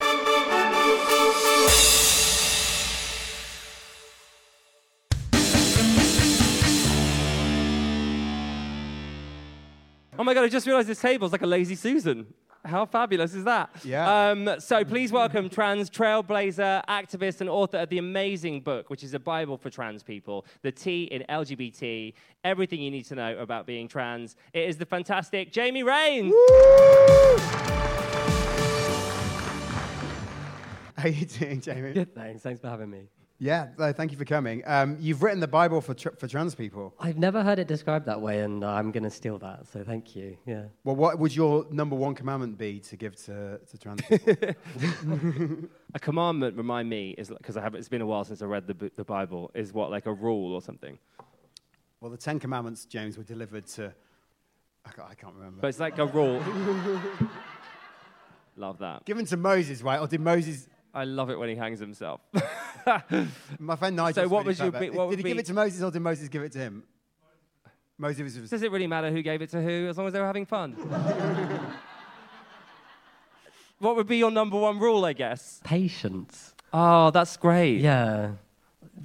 Oh 10.17 10.23
my 10.23 10.33
god, 10.33 10.45
I 10.45 10.47
just 10.47 10.65
realized 10.65 10.87
this 10.87 11.01
table's 11.01 11.33
like 11.33 11.41
a 11.41 11.45
lazy 11.45 11.75
Susan. 11.75 12.33
How 12.65 12.85
fabulous 12.85 13.33
is 13.33 13.45
that? 13.45 13.69
Yeah. 13.83 14.29
Um, 14.29 14.59
so 14.59 14.83
please 14.83 15.11
welcome 15.11 15.49
trans 15.49 15.89
trailblazer, 15.89 16.85
activist, 16.87 17.41
and 17.41 17.49
author 17.49 17.77
of 17.77 17.89
the 17.89 17.97
amazing 17.97 18.61
book, 18.61 18.89
which 18.89 19.03
is 19.03 19.13
a 19.13 19.19
Bible 19.19 19.57
for 19.57 19.69
trans 19.69 20.03
people, 20.03 20.45
The 20.61 20.71
T 20.71 21.03
in 21.03 21.23
LGBT, 21.29 22.13
everything 22.43 22.81
you 22.81 22.91
need 22.91 23.05
to 23.05 23.15
know 23.15 23.37
about 23.37 23.65
being 23.65 23.87
trans. 23.87 24.35
It 24.53 24.67
is 24.67 24.77
the 24.77 24.85
fantastic 24.85 25.51
Jamie 25.51 25.83
Raines. 25.83 26.33
How 30.97 31.05
are 31.05 31.07
you 31.07 31.25
doing, 31.25 31.61
Jamie? 31.61 31.93
Good, 31.93 32.13
thanks. 32.13 32.41
Thanks 32.41 32.59
for 32.59 32.67
having 32.67 32.89
me. 32.89 33.07
Yeah, 33.41 33.67
uh, 33.79 33.93
thank 33.93 34.11
you 34.11 34.17
for 34.17 34.25
coming. 34.25 34.63
Um, 34.65 34.97
you've 34.99 35.23
written 35.23 35.39
the 35.39 35.47
Bible 35.47 35.79
for, 35.79 35.93
tr- 35.93 36.09
for 36.17 36.27
trans 36.27 36.55
people. 36.55 36.93
I've 36.99 37.17
never 37.17 37.41
heard 37.41 37.57
it 37.57 37.67
described 37.69 38.05
that 38.07 38.19
way, 38.19 38.41
and 38.41 38.65
I'm 38.65 38.91
going 38.91 39.03
to 39.03 39.09
steal 39.09 39.37
that. 39.39 39.65
So 39.71 39.81
thank 39.81 40.13
you. 40.13 40.37
Yeah. 40.45 40.63
Well, 40.83 40.97
what 40.97 41.17
would 41.19 41.33
your 41.33 41.65
number 41.71 41.95
one 41.95 42.15
commandment 42.15 42.57
be 42.57 42.81
to 42.81 42.97
give 42.97 43.15
to, 43.25 43.59
to 43.59 43.77
trans 43.77 44.01
people? 44.01 44.35
A 45.95 45.99
commandment, 45.99 46.57
remind 46.57 46.89
me, 46.89 47.11
is 47.17 47.29
because 47.29 47.55
I 47.55 47.61
have 47.61 47.75
it's 47.75 47.87
been 47.87 48.01
a 48.01 48.05
while 48.05 48.25
since 48.25 48.41
I 48.41 48.45
read 48.45 48.67
the, 48.67 48.91
the 48.97 49.05
Bible. 49.05 49.51
Is 49.53 49.71
what 49.71 49.89
like 49.89 50.05
a 50.05 50.13
rule 50.13 50.53
or 50.53 50.61
something? 50.61 50.99
well, 52.01 52.11
the 52.11 52.17
Ten 52.17 52.39
Commandments, 52.39 52.85
James, 52.85 53.17
were 53.17 53.23
delivered 53.23 53.65
to. 53.67 53.93
I 54.85 54.91
can't, 54.91 55.09
I 55.09 55.13
can't 55.15 55.33
remember. 55.35 55.61
But 55.61 55.67
it's 55.67 55.79
like 55.79 55.97
a 55.97 56.05
rule. 56.05 56.43
Love 58.57 58.79
that. 58.79 59.05
Given 59.05 59.25
to 59.27 59.37
Moses, 59.37 59.81
right? 59.81 59.99
Or 59.99 60.07
did 60.07 60.19
Moses. 60.19 60.67
I 60.93 61.03
love 61.03 61.29
it 61.29 61.37
when 61.37 61.49
he 61.49 61.55
hangs 61.55 61.79
himself. 61.79 62.21
My 63.59 63.75
friend 63.75 63.95
Nigel. 63.95 64.23
So 64.23 64.29
what 64.29 64.45
was 64.45 64.59
your 64.59 64.71
big- 64.71 64.93
what 64.93 65.03
did 65.05 65.09
would 65.09 65.19
he 65.19 65.23
give 65.23 65.37
it 65.37 65.45
to 65.45 65.53
Moses 65.53 65.81
or 65.83 65.91
did 65.91 66.01
Moses 66.01 66.29
give 66.29 66.41
it 66.43 66.51
to 66.53 66.59
him? 66.59 66.83
Moses 67.97 68.37
was. 68.39 68.49
Does 68.49 68.63
it 68.63 68.71
really 68.71 68.87
matter 68.87 69.11
who 69.11 69.21
gave 69.21 69.41
it 69.41 69.49
to 69.51 69.61
who, 69.61 69.87
as 69.89 69.97
long 69.97 70.07
as 70.07 70.13
they 70.13 70.19
were 70.19 70.25
having 70.25 70.45
fun? 70.45 70.71
what 73.79 73.95
would 73.97 74.07
be 74.07 74.17
your 74.17 74.31
number 74.31 74.57
one 74.57 74.79
rule, 74.79 75.05
I 75.05 75.13
guess? 75.13 75.59
Patience. 75.63 76.53
Oh, 76.71 77.11
that's 77.11 77.35
great. 77.37 77.81
Yeah. 77.81 78.31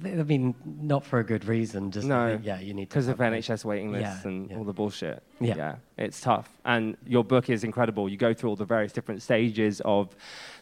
I 0.03 0.23
mean, 0.23 0.55
not 0.65 1.05
for 1.05 1.19
a 1.19 1.23
good 1.23 1.45
reason. 1.45 1.91
Just 1.91 2.07
No. 2.07 2.39
Yeah, 2.41 2.59
you 2.59 2.73
need 2.73 2.89
Because 2.89 3.07
of 3.07 3.17
NHS 3.17 3.63
waiting 3.63 3.91
lists 3.91 4.23
Yeah, 4.23 4.29
and 4.29 4.49
yeah. 4.49 4.57
all 4.57 4.63
the 4.63 4.73
bullshit. 4.73 5.23
Yeah. 5.39 5.75
it's 5.97 6.19
tough. 6.21 6.49
And 6.65 6.97
your 7.05 7.23
book 7.23 7.49
is 7.49 7.63
incredible. 7.63 8.09
You 8.09 8.17
go 8.17 8.33
through 8.33 8.49
all 8.49 8.55
the 8.55 8.65
various 8.65 8.91
different 8.91 9.21
stages 9.21 9.81
of 9.85 10.15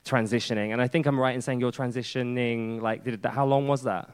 transitioning. 0.06 0.72
And 0.72 0.82
I 0.82 0.88
think 0.88 1.06
I'm 1.06 1.20
right 1.20 1.34
in 1.34 1.42
saying 1.42 1.60
you're 1.60 1.72
transitioning, 1.72 2.82
like, 2.82 3.04
did, 3.04 3.26
how 3.26 3.46
long 3.46 3.68
was 3.68 3.84
that? 3.84 4.10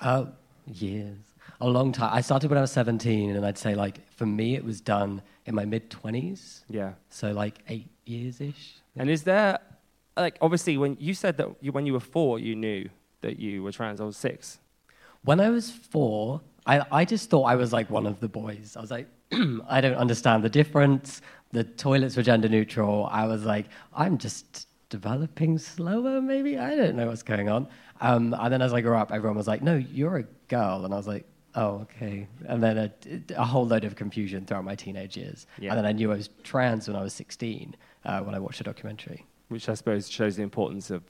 Uh, 0.00 0.26
years. 0.66 1.18
A 1.60 1.68
long 1.68 1.92
time. 1.92 2.10
I 2.12 2.20
started 2.20 2.50
when 2.50 2.58
I 2.58 2.62
was 2.62 2.72
17, 2.72 3.36
and 3.36 3.46
I'd 3.46 3.58
say, 3.58 3.74
like, 3.74 4.00
for 4.10 4.26
me, 4.26 4.56
it 4.56 4.64
was 4.64 4.80
done 4.80 5.22
in 5.46 5.54
my 5.54 5.64
mid 5.64 5.90
20s. 5.90 6.62
Yeah. 6.68 6.92
So, 7.08 7.32
like, 7.32 7.58
eight 7.68 7.88
years 8.04 8.40
ish. 8.40 8.76
And 8.96 9.08
is 9.08 9.22
there, 9.22 9.58
like, 10.16 10.38
obviously, 10.40 10.76
when 10.76 10.96
you 10.98 11.14
said 11.14 11.36
that 11.36 11.48
you, 11.60 11.70
when 11.72 11.86
you 11.86 11.92
were 11.92 12.00
four, 12.00 12.38
you 12.38 12.56
knew 12.56 12.88
that 13.22 13.38
you 13.38 13.62
were 13.62 13.72
trans, 13.72 14.00
I 14.00 14.04
was 14.04 14.16
six. 14.16 14.58
When 15.24 15.40
I 15.40 15.50
was 15.50 15.70
four, 15.70 16.40
I, 16.66 16.84
I 16.92 17.04
just 17.04 17.30
thought 17.30 17.44
I 17.44 17.56
was 17.56 17.72
like 17.72 17.90
one 17.90 18.06
of 18.06 18.20
the 18.20 18.28
boys. 18.28 18.76
I 18.76 18.80
was 18.80 18.90
like, 18.90 19.08
I 19.68 19.80
don't 19.80 19.94
understand 19.94 20.44
the 20.44 20.48
difference. 20.50 21.22
The 21.52 21.64
toilets 21.64 22.16
were 22.16 22.22
gender 22.22 22.48
neutral. 22.48 23.08
I 23.10 23.26
was 23.26 23.44
like, 23.44 23.66
I'm 23.94 24.18
just 24.18 24.68
developing 24.90 25.58
slower, 25.58 26.20
maybe. 26.20 26.58
I 26.58 26.76
don't 26.76 26.96
know 26.96 27.06
what's 27.06 27.22
going 27.22 27.48
on. 27.48 27.68
Um, 28.00 28.34
and 28.38 28.52
then 28.52 28.62
as 28.62 28.72
I 28.72 28.80
grew 28.80 28.96
up, 28.96 29.12
everyone 29.12 29.36
was 29.36 29.46
like, 29.46 29.62
no, 29.62 29.76
you're 29.76 30.18
a 30.18 30.24
girl. 30.48 30.84
And 30.84 30.92
I 30.92 30.96
was 30.96 31.06
like, 31.06 31.24
oh, 31.54 31.80
okay. 31.82 32.26
And 32.46 32.62
then 32.62 32.78
a, 32.78 32.92
a 33.36 33.44
whole 33.44 33.66
load 33.66 33.84
of 33.84 33.96
confusion 33.96 34.44
throughout 34.44 34.64
my 34.64 34.74
teenage 34.74 35.16
years. 35.16 35.46
Yeah. 35.58 35.70
And 35.70 35.78
then 35.78 35.86
I 35.86 35.92
knew 35.92 36.10
I 36.12 36.16
was 36.16 36.30
trans 36.42 36.88
when 36.88 36.96
I 36.96 37.02
was 37.02 37.14
16 37.14 37.76
uh, 38.04 38.20
when 38.20 38.34
I 38.34 38.38
watched 38.38 38.60
a 38.60 38.64
documentary. 38.64 39.24
which 39.48 39.68
I 39.68 39.74
suppose 39.74 40.10
shows 40.10 40.36
the 40.36 40.42
importance 40.42 40.90
of 40.90 41.02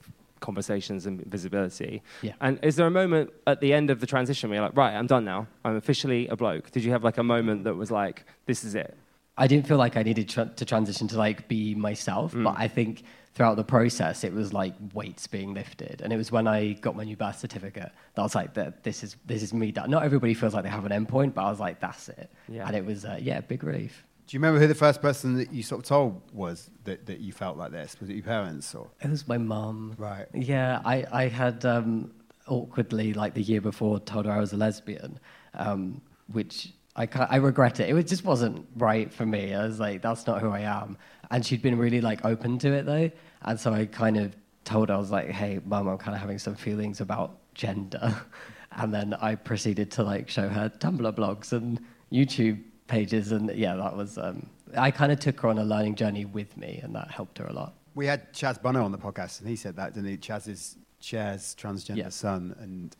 conversations 0.43 1.07
and 1.07 1.25
visibility. 1.25 2.03
Yeah. 2.21 2.33
And 2.43 2.59
is 2.63 2.77
there 2.77 2.87
a 2.87 2.91
moment 2.91 3.31
at 3.47 3.61
the 3.61 3.73
end 3.73 3.89
of 3.91 4.01
the 4.01 4.07
transition 4.07 4.51
where 4.51 4.57
you're 4.59 4.67
like, 4.67 4.77
right, 4.77 4.95
I'm 4.95 5.07
done 5.07 5.25
now. 5.25 5.47
I'm 5.65 5.77
officially 5.77 6.29
a 6.29 6.37
bloke. 6.37 6.71
Did 6.71 6.85
you 6.85 6.91
have 6.93 7.03
like 7.03 7.17
a 7.17 7.23
moment 7.23 7.65
that 7.65 7.75
was 7.75 7.91
like, 7.91 8.25
this 8.47 8.63
is 8.65 8.75
it? 8.75 8.97
I 9.39 9.47
didn't 9.47 9.67
feel 9.67 9.79
like 9.79 9.97
I 9.97 10.03
needed 10.03 10.29
tra- 10.29 10.53
to 10.57 10.65
transition 10.67 11.09
to 11.09 11.17
like 11.17 11.49
be 11.49 11.75
myself, 11.75 12.35
but 12.37 12.55
I 12.59 12.69
think 12.69 13.03
throughout 13.35 13.57
the 13.57 13.65
process 13.65 14.25
it 14.25 14.33
was 14.35 14.53
like 14.53 14.75
weights 14.93 15.27
being 15.27 15.55
lifted, 15.55 16.03
and 16.03 16.13
it 16.13 16.19
was 16.19 16.31
when 16.31 16.47
I 16.47 16.75
got 16.75 16.95
my 16.97 17.05
new 17.05 17.17
birth 17.17 17.39
certificate 17.39 17.91
that 18.15 18.21
I 18.21 18.23
was 18.23 18.35
like, 18.35 18.53
that 18.55 18.85
this 18.85 19.03
is 19.03 19.17
this 19.25 19.43
is 19.43 19.55
me. 19.55 19.73
Done. 19.73 19.91
Not 19.91 20.03
everybody 20.05 20.35
feels 20.35 20.53
like 20.53 20.65
they 20.65 20.69
have 20.79 20.85
an 20.85 20.93
endpoint, 20.93 21.33
but 21.33 21.45
I 21.47 21.51
was 21.51 21.61
like, 21.61 21.81
that's 21.81 22.11
it, 22.11 22.31
Yeah. 22.47 22.67
and 22.67 22.77
it 22.77 22.85
was 22.85 23.07
uh, 23.07 23.19
yeah, 23.23 23.41
big 23.41 23.65
relief. 23.65 24.05
Do 24.27 24.37
you 24.37 24.41
remember 24.41 24.61
who 24.61 24.67
the 24.67 24.75
first 24.75 25.03
person 25.03 25.37
that 25.37 25.53
you 25.53 25.63
sort 25.63 25.81
of 25.81 25.89
told 25.89 26.23
was 26.33 26.71
that, 26.85 27.07
that 27.07 27.21
you 27.21 27.33
felt 27.33 27.57
like 27.57 27.73
this? 27.73 27.97
Was 28.01 28.09
it 28.09 28.15
your 28.15 28.23
parents 28.23 28.75
or? 28.75 28.89
It 29.01 29.11
was 29.11 29.27
my 29.29 29.39
mum. 29.39 29.95
Right. 29.99 30.27
Yeah, 30.33 30.81
I, 30.85 31.05
I 31.13 31.29
had 31.29 31.65
um, 31.65 32.13
awkwardly, 32.47 33.13
like 33.15 33.35
the 33.35 33.43
year 33.43 33.61
before, 33.61 33.99
told 34.01 34.27
her 34.27 34.33
I 34.33 34.39
was 34.39 34.53
a 34.53 34.57
lesbian, 34.57 35.19
um, 35.55 36.01
which 36.29 36.73
I, 36.97 37.09
I 37.15 37.37
regret 37.37 37.81
it. 37.81 37.89
It 37.89 37.95
was, 37.95 38.05
just 38.05 38.25
wasn't 38.25 38.67
right 38.77 39.13
for 39.13 39.27
me. 39.27 39.55
I 39.55 39.67
was 39.67 39.81
like, 39.81 40.03
that's 40.03 40.27
not 40.27 40.41
who 40.41 40.51
I 40.51 40.61
am. 40.61 40.97
And 41.31 41.45
she'd 41.45 41.63
been 41.63 41.79
really 41.79 42.01
like 42.01 42.25
open 42.25 42.59
to 42.61 42.73
it 42.73 42.87
though. 42.87 43.11
And 43.43 43.59
so 43.59 43.73
I 43.73 43.87
kind 43.87 44.17
of 44.17 44.37
told 44.65 44.89
her, 44.89 44.95
I 44.95 44.99
was 44.99 45.11
like, 45.11 45.31
hey, 45.31 45.61
mum, 45.65 45.89
I'm 45.89 45.99
kind 45.99 46.15
of 46.15 46.21
having 46.21 46.39
some 46.39 46.55
feelings 46.55 47.01
about 47.01 47.39
gender. 47.55 48.15
and 48.73 48.93
then 48.93 49.15
I 49.15 49.35
proceeded 49.35 49.91
to 49.93 50.03
like 50.03 50.29
show 50.29 50.49
her 50.49 50.71
Tumblr 50.79 51.13
blogs 51.15 51.53
and 51.53 51.81
YouTube 52.13 52.63
pages. 52.87 53.33
And 53.33 53.51
yeah, 53.55 53.75
that 53.77 53.97
was, 53.97 54.19
um, 54.19 54.47
I 54.77 54.91
kind 54.91 55.13
of 55.13 55.21
took 55.21 55.41
her 55.41 55.49
on 55.49 55.59
a 55.59 55.65
learning 55.65 55.95
journey 55.97 56.25
with 56.25 56.57
me 56.57 56.81
and 56.83 56.95
that 56.95 57.11
helped 57.11 57.39
her 57.39 57.47
a 57.47 57.53
lot. 57.53 57.75
We 57.95 58.07
had 58.07 58.33
Chaz 58.33 58.61
Bono 58.61 58.83
on 58.85 58.91
the 58.93 58.99
podcast, 58.99 59.41
and 59.41 59.49
he 59.49 59.57
said 59.57 59.77
that, 59.77 59.93
didn't 59.93 60.09
he? 60.09 60.17
Chaz 60.17 60.49
is 60.49 60.77
Cher's 61.01 61.55
transgender 61.61 61.97
Yeah. 61.97 62.09
son, 62.09 62.57
and 62.59 62.97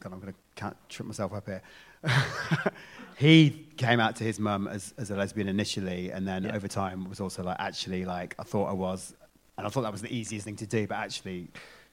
God, 0.00 0.14
I'm 0.14 0.20
going 0.20 0.32
to 0.56 0.74
trip 0.88 1.06
myself 1.06 1.32
up 1.34 1.46
here. 1.46 1.60
he 3.16 3.66
came 3.76 4.00
out 4.00 4.16
to 4.16 4.24
his 4.24 4.38
mum 4.40 4.66
as, 4.68 4.94
as 4.98 5.10
a 5.10 5.16
lesbian 5.16 5.48
initially, 5.48 6.10
and 6.10 6.26
then 6.26 6.44
Yeah. 6.44 6.56
over 6.56 6.68
time 6.68 7.08
was 7.08 7.20
also 7.20 7.42
like, 7.42 7.56
actually, 7.58 8.04
like, 8.04 8.34
I 8.38 8.44
thought 8.44 8.68
I 8.68 8.72
was, 8.72 9.14
and 9.58 9.66
I 9.66 9.70
thought 9.70 9.82
that 9.82 9.92
was 9.92 10.02
the 10.02 10.14
easiest 10.14 10.44
thing 10.44 10.56
to 10.56 10.66
do, 10.66 10.86
but 10.86 10.96
actually, 10.96 11.48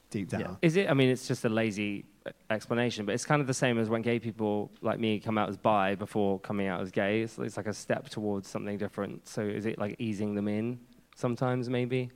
deep 0.09 0.29
down. 0.29 0.39
Yeah. 0.41 0.55
Is 0.61 0.75
it? 0.77 0.89
I 0.89 0.93
mean, 0.93 1.09
it's 1.09 1.27
just 1.27 1.43
a 1.45 1.49
lazy 1.49 2.05
explanation, 2.49 3.05
but 3.05 3.15
it's 3.15 3.25
kind 3.25 3.41
of 3.41 3.47
the 3.47 3.53
same 3.53 3.79
as 3.79 3.89
when 3.89 4.01
gay 4.01 4.19
people 4.19 4.71
like 4.81 4.99
me 4.99 5.19
come 5.19 5.37
out 5.37 5.49
as 5.49 5.57
bi 5.57 5.95
before 5.95 6.39
coming 6.39 6.67
out 6.67 6.81
as 6.81 6.91
gay. 6.91 7.21
It's, 7.21 7.37
it's 7.37 7.57
like 7.57 7.67
a 7.67 7.73
step 7.73 8.09
towards 8.09 8.47
something 8.47 8.77
different. 8.77 9.27
So 9.27 9.41
is 9.41 9.65
it 9.65 9.79
like 9.79 9.95
easing 9.99 10.35
them 10.35 10.47
in 10.47 10.79
sometimes, 11.15 11.69
maybe? 11.69 12.11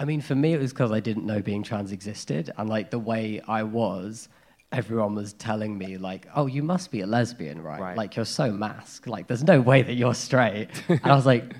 I 0.00 0.06
mean, 0.06 0.22
for 0.22 0.34
me, 0.34 0.54
it 0.54 0.58
was 0.58 0.72
because 0.72 0.92
I 0.92 1.00
didn't 1.00 1.26
know 1.26 1.42
being 1.42 1.62
trans 1.62 1.92
existed, 1.92 2.50
and 2.56 2.70
like 2.70 2.90
the 2.90 2.98
way 2.98 3.42
I 3.46 3.62
was, 3.64 4.30
everyone 4.72 5.14
was 5.14 5.34
telling 5.34 5.76
me 5.76 5.98
like, 5.98 6.26
"Oh, 6.34 6.46
you 6.46 6.62
must 6.62 6.90
be 6.90 7.02
a 7.02 7.06
lesbian, 7.06 7.60
right? 7.60 7.80
Right. 7.80 7.96
Like 7.98 8.16
you're 8.16 8.24
so 8.24 8.50
masc. 8.50 9.06
Like 9.06 9.26
there's 9.26 9.44
no 9.44 9.60
way 9.60 9.82
that 9.82 9.94
you're 9.94 10.14
straight." 10.14 10.68
and 10.88 11.04
I 11.04 11.14
was 11.14 11.26
like, 11.26 11.54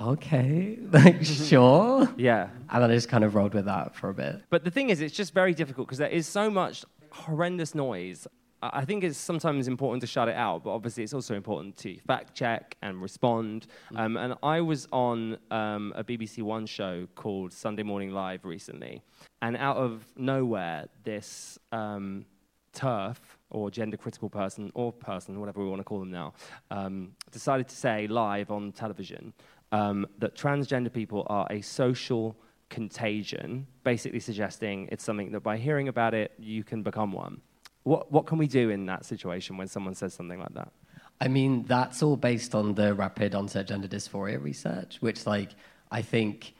"Okay, 0.00 0.76
like 0.90 1.24
sure." 1.24 2.08
Yeah. 2.16 2.48
And 2.68 2.82
then 2.82 2.90
I 2.90 2.94
just 2.94 3.08
kind 3.08 3.22
of 3.22 3.36
rolled 3.36 3.54
with 3.54 3.66
that 3.66 3.94
for 3.94 4.10
a 4.10 4.14
bit. 4.14 4.42
But 4.50 4.64
the 4.64 4.72
thing 4.72 4.90
is, 4.90 5.00
it's 5.00 5.14
just 5.14 5.32
very 5.32 5.54
difficult 5.54 5.86
because 5.86 5.98
there 5.98 6.08
is 6.08 6.26
so 6.26 6.50
much 6.50 6.84
horrendous 7.14 7.74
noise. 7.74 8.26
I 8.62 8.84
think 8.86 9.04
it's 9.04 9.18
sometimes 9.18 9.68
important 9.68 10.00
to 10.00 10.06
shut 10.06 10.28
it 10.28 10.36
out, 10.36 10.64
but 10.64 10.70
obviously 10.70 11.02
it's 11.04 11.12
also 11.12 11.34
important 11.34 11.76
to 11.78 11.98
fact 12.06 12.34
check 12.34 12.76
and 12.80 13.02
respond. 13.02 13.66
Um, 13.94 14.16
and 14.16 14.34
I 14.42 14.62
was 14.62 14.88
on 14.90 15.36
um, 15.50 15.92
a 15.94 16.02
BBC 16.02 16.42
One 16.42 16.64
show 16.64 17.06
called 17.14 17.52
Sunday 17.52 17.82
Morning 17.82 18.10
Live 18.10 18.46
recently, 18.46 19.02
and 19.42 19.56
out 19.58 19.76
of 19.76 20.06
nowhere, 20.16 20.86
this 21.02 21.58
um, 21.72 22.24
TERF 22.72 23.16
or 23.50 23.70
gender 23.70 23.98
critical 23.98 24.30
person 24.30 24.72
or 24.74 24.92
person, 24.92 25.38
whatever 25.38 25.62
we 25.62 25.68
want 25.68 25.80
to 25.80 25.84
call 25.84 26.00
them 26.00 26.10
now, 26.10 26.32
um, 26.70 27.12
decided 27.30 27.68
to 27.68 27.76
say 27.76 28.06
live 28.06 28.50
on 28.50 28.72
television 28.72 29.34
um, 29.72 30.06
that 30.18 30.34
transgender 30.34 30.92
people 30.92 31.26
are 31.28 31.46
a 31.50 31.60
social 31.60 32.36
contagion, 32.74 33.66
basically 33.84 34.18
suggesting 34.18 34.88
it's 34.90 35.04
something 35.04 35.30
that 35.30 35.42
by 35.50 35.56
hearing 35.56 35.88
about 35.94 36.12
it, 36.12 36.32
you 36.38 36.64
can 36.64 36.82
become 36.82 37.12
one. 37.12 37.40
What, 37.84 38.10
what 38.10 38.26
can 38.26 38.36
we 38.36 38.48
do 38.48 38.70
in 38.70 38.86
that 38.86 39.04
situation 39.04 39.56
when 39.56 39.68
someone 39.68 39.94
says 39.94 40.12
something 40.12 40.40
like 40.40 40.54
that? 40.54 40.72
I 41.20 41.28
mean, 41.28 41.62
that's 41.74 42.02
all 42.02 42.16
based 42.16 42.52
on 42.54 42.74
the 42.74 42.92
rapid 42.92 43.36
onset 43.36 43.68
gender 43.68 43.86
dysphoria 43.86 44.42
research, 44.42 44.96
which, 45.00 45.24
like, 45.24 45.50
I 45.92 46.02
think 46.02 46.54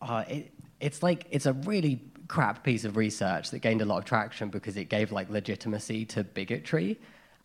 uh, 0.00 0.24
it, 0.26 0.52
it's 0.80 1.02
like 1.02 1.26
it's 1.30 1.44
a 1.44 1.52
really 1.52 2.00
crap 2.28 2.64
piece 2.64 2.84
of 2.84 2.96
research 2.96 3.50
that 3.50 3.58
gained 3.58 3.82
a 3.82 3.84
lot 3.84 3.98
of 3.98 4.04
traction 4.06 4.48
because 4.48 4.76
it 4.78 4.88
gave 4.88 5.12
like 5.12 5.28
legitimacy 5.28 6.06
to 6.06 6.24
bigotry. 6.24 6.98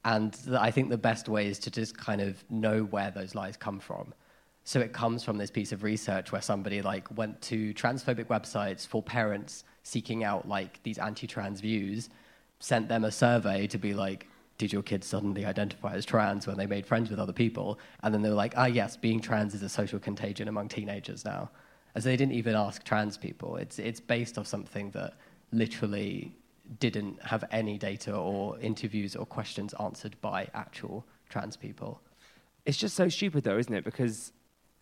And 0.06 0.38
I 0.58 0.72
think 0.72 0.90
the 0.90 0.98
best 0.98 1.28
way 1.28 1.48
is 1.48 1.60
to 1.60 1.72
just 1.72 1.98
kind 1.98 2.22
of 2.22 2.44
know 2.50 2.84
where 2.84 3.12
those 3.12 3.36
lies 3.36 3.58
come 3.58 3.80
from. 3.80 4.14
So 4.66 4.80
it 4.80 4.94
comes 4.94 5.24
from 5.24 5.38
this 5.38 5.52
piece 5.52 5.72
of 5.72 5.84
research 5.84 6.32
where 6.32 6.42
somebody 6.42 6.82
like 6.82 7.16
went 7.18 7.42
to 7.44 7.74
transphobic 7.74 8.26
websites 8.26 8.88
for 8.88 9.04
parents 9.04 9.66
seeking 9.84 10.24
out 10.24 10.48
like 10.48 10.82
these 10.84 10.98
anti-trans 10.98 11.60
views, 11.60 12.10
sent 12.60 12.88
them 12.88 13.04
a 13.04 13.12
survey 13.12 13.68
to 13.68 13.78
be 13.78 13.94
like, 13.94 14.28
did 14.58 14.72
your 14.72 14.84
kids 14.84 15.06
suddenly 15.08 15.46
identify 15.46 15.94
as 15.94 16.06
trans 16.06 16.48
when 16.48 16.58
they 16.58 16.66
made 16.66 16.86
friends 16.86 17.10
with 17.10 17.20
other 17.20 17.34
people? 17.34 17.80
And 18.04 18.14
then 18.14 18.22
they 18.22 18.30
were 18.30 18.36
like, 18.36 18.54
ah, 18.56 18.66
yes, 18.66 18.96
being 18.96 19.20
trans 19.20 19.54
is 19.54 19.64
a 19.64 19.70
social 19.70 20.00
contagion 20.00 20.48
among 20.48 20.70
teenagers 20.70 21.26
now. 21.26 21.50
As 21.96 22.06
they 22.06 22.16
didn't 22.16 22.34
even 22.34 22.56
ask 22.56 22.84
trans 22.84 23.18
people. 23.18 23.58
It's, 23.58 23.80
it's 23.80 24.00
based 24.00 24.38
off 24.38 24.48
something 24.48 24.92
that 24.92 25.16
literally 25.52 26.34
didn't 26.80 27.22
have 27.22 27.44
any 27.52 27.78
data 27.78 28.16
or 28.16 28.58
interviews 28.60 29.16
or 29.16 29.26
questions 29.26 29.74
answered 29.80 30.16
by 30.22 30.48
actual 30.54 31.06
trans 31.30 31.58
people. 31.58 32.02
It's 32.66 32.78
just 32.78 32.96
so 32.96 33.10
stupid, 33.10 33.44
though, 33.44 33.58
isn't 33.58 33.74
it? 33.74 33.84
Because 33.84 34.32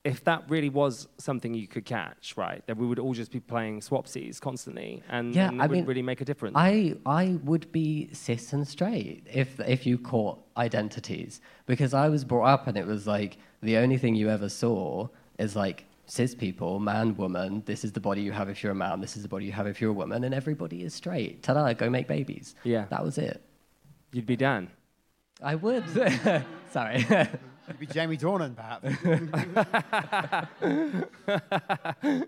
if 0.04 0.24
that 0.24 0.44
really 0.50 0.70
was 0.70 1.08
something 1.18 1.54
you 1.54 1.68
could 1.68 1.86
catch, 1.86 2.36
right, 2.36 2.64
then 2.66 2.78
we 2.78 2.88
would 2.88 2.98
all 2.98 3.14
just 3.14 3.32
be 3.32 3.40
playing 3.40 3.82
swapsies 3.82 4.40
constantly, 4.42 5.04
and, 5.10 5.36
Yeah, 5.36 5.50
and 5.50 5.58
it 5.58 5.64
I 5.64 5.68
wouldn't 5.68 5.86
mean, 5.86 5.90
really 5.90 6.02
make 6.02 6.22
a 6.22 6.26
difference. 6.26 6.56
I, 6.58 6.96
I 7.06 7.38
would 7.44 7.72
be 7.72 8.10
cis 8.12 8.52
and 8.54 8.68
straight 8.68 9.28
if, 9.32 9.60
if 9.60 9.86
you 9.86 9.98
caught 10.00 10.40
identities. 10.58 11.40
Because 11.68 11.94
I 11.94 12.10
was 12.10 12.24
brought 12.26 12.46
up 12.46 12.68
and 12.68 12.78
it 12.78 12.88
was 12.88 13.06
like 13.06 13.38
the 13.62 13.78
only 13.78 13.98
thing 13.98 14.16
you 14.16 14.30
ever 14.30 14.50
saw 14.50 15.08
is 15.38 15.56
like 15.56 15.86
cis 16.08 16.34
people, 16.34 16.80
man, 16.80 17.16
woman, 17.16 17.62
this 17.68 17.84
is 17.84 17.92
the 17.92 18.00
body 18.00 18.22
you 18.22 18.32
have 18.32 18.50
if 18.50 18.64
you're 18.64 18.72
a 18.72 18.76
man, 18.76 19.02
this 19.02 19.16
is 19.16 19.22
the 19.22 19.30
body 19.30 19.46
you 19.46 19.52
have 19.52 19.68
if 19.68 19.80
you're 19.80 19.92
a 19.92 19.94
woman, 19.94 20.24
and 20.24 20.34
everybody 20.34 20.84
is 20.84 20.96
straight. 20.96 21.44
Ta 21.44 21.54
da, 21.54 21.74
go 21.74 21.90
make 21.90 22.08
babies. 22.08 22.56
Yeah. 22.64 22.86
That 22.90 23.04
was 23.04 23.18
it. 23.20 23.44
You'd 24.12 24.26
be 24.26 24.36
Dan. 24.36 24.70
I 25.44 25.56
would. 25.56 25.84
Sorry. 26.72 27.06
You'd 27.72 27.88
be 27.88 27.94
Jamie 27.94 28.18
Dornan, 28.18 28.56
perhaps. 28.56 28.86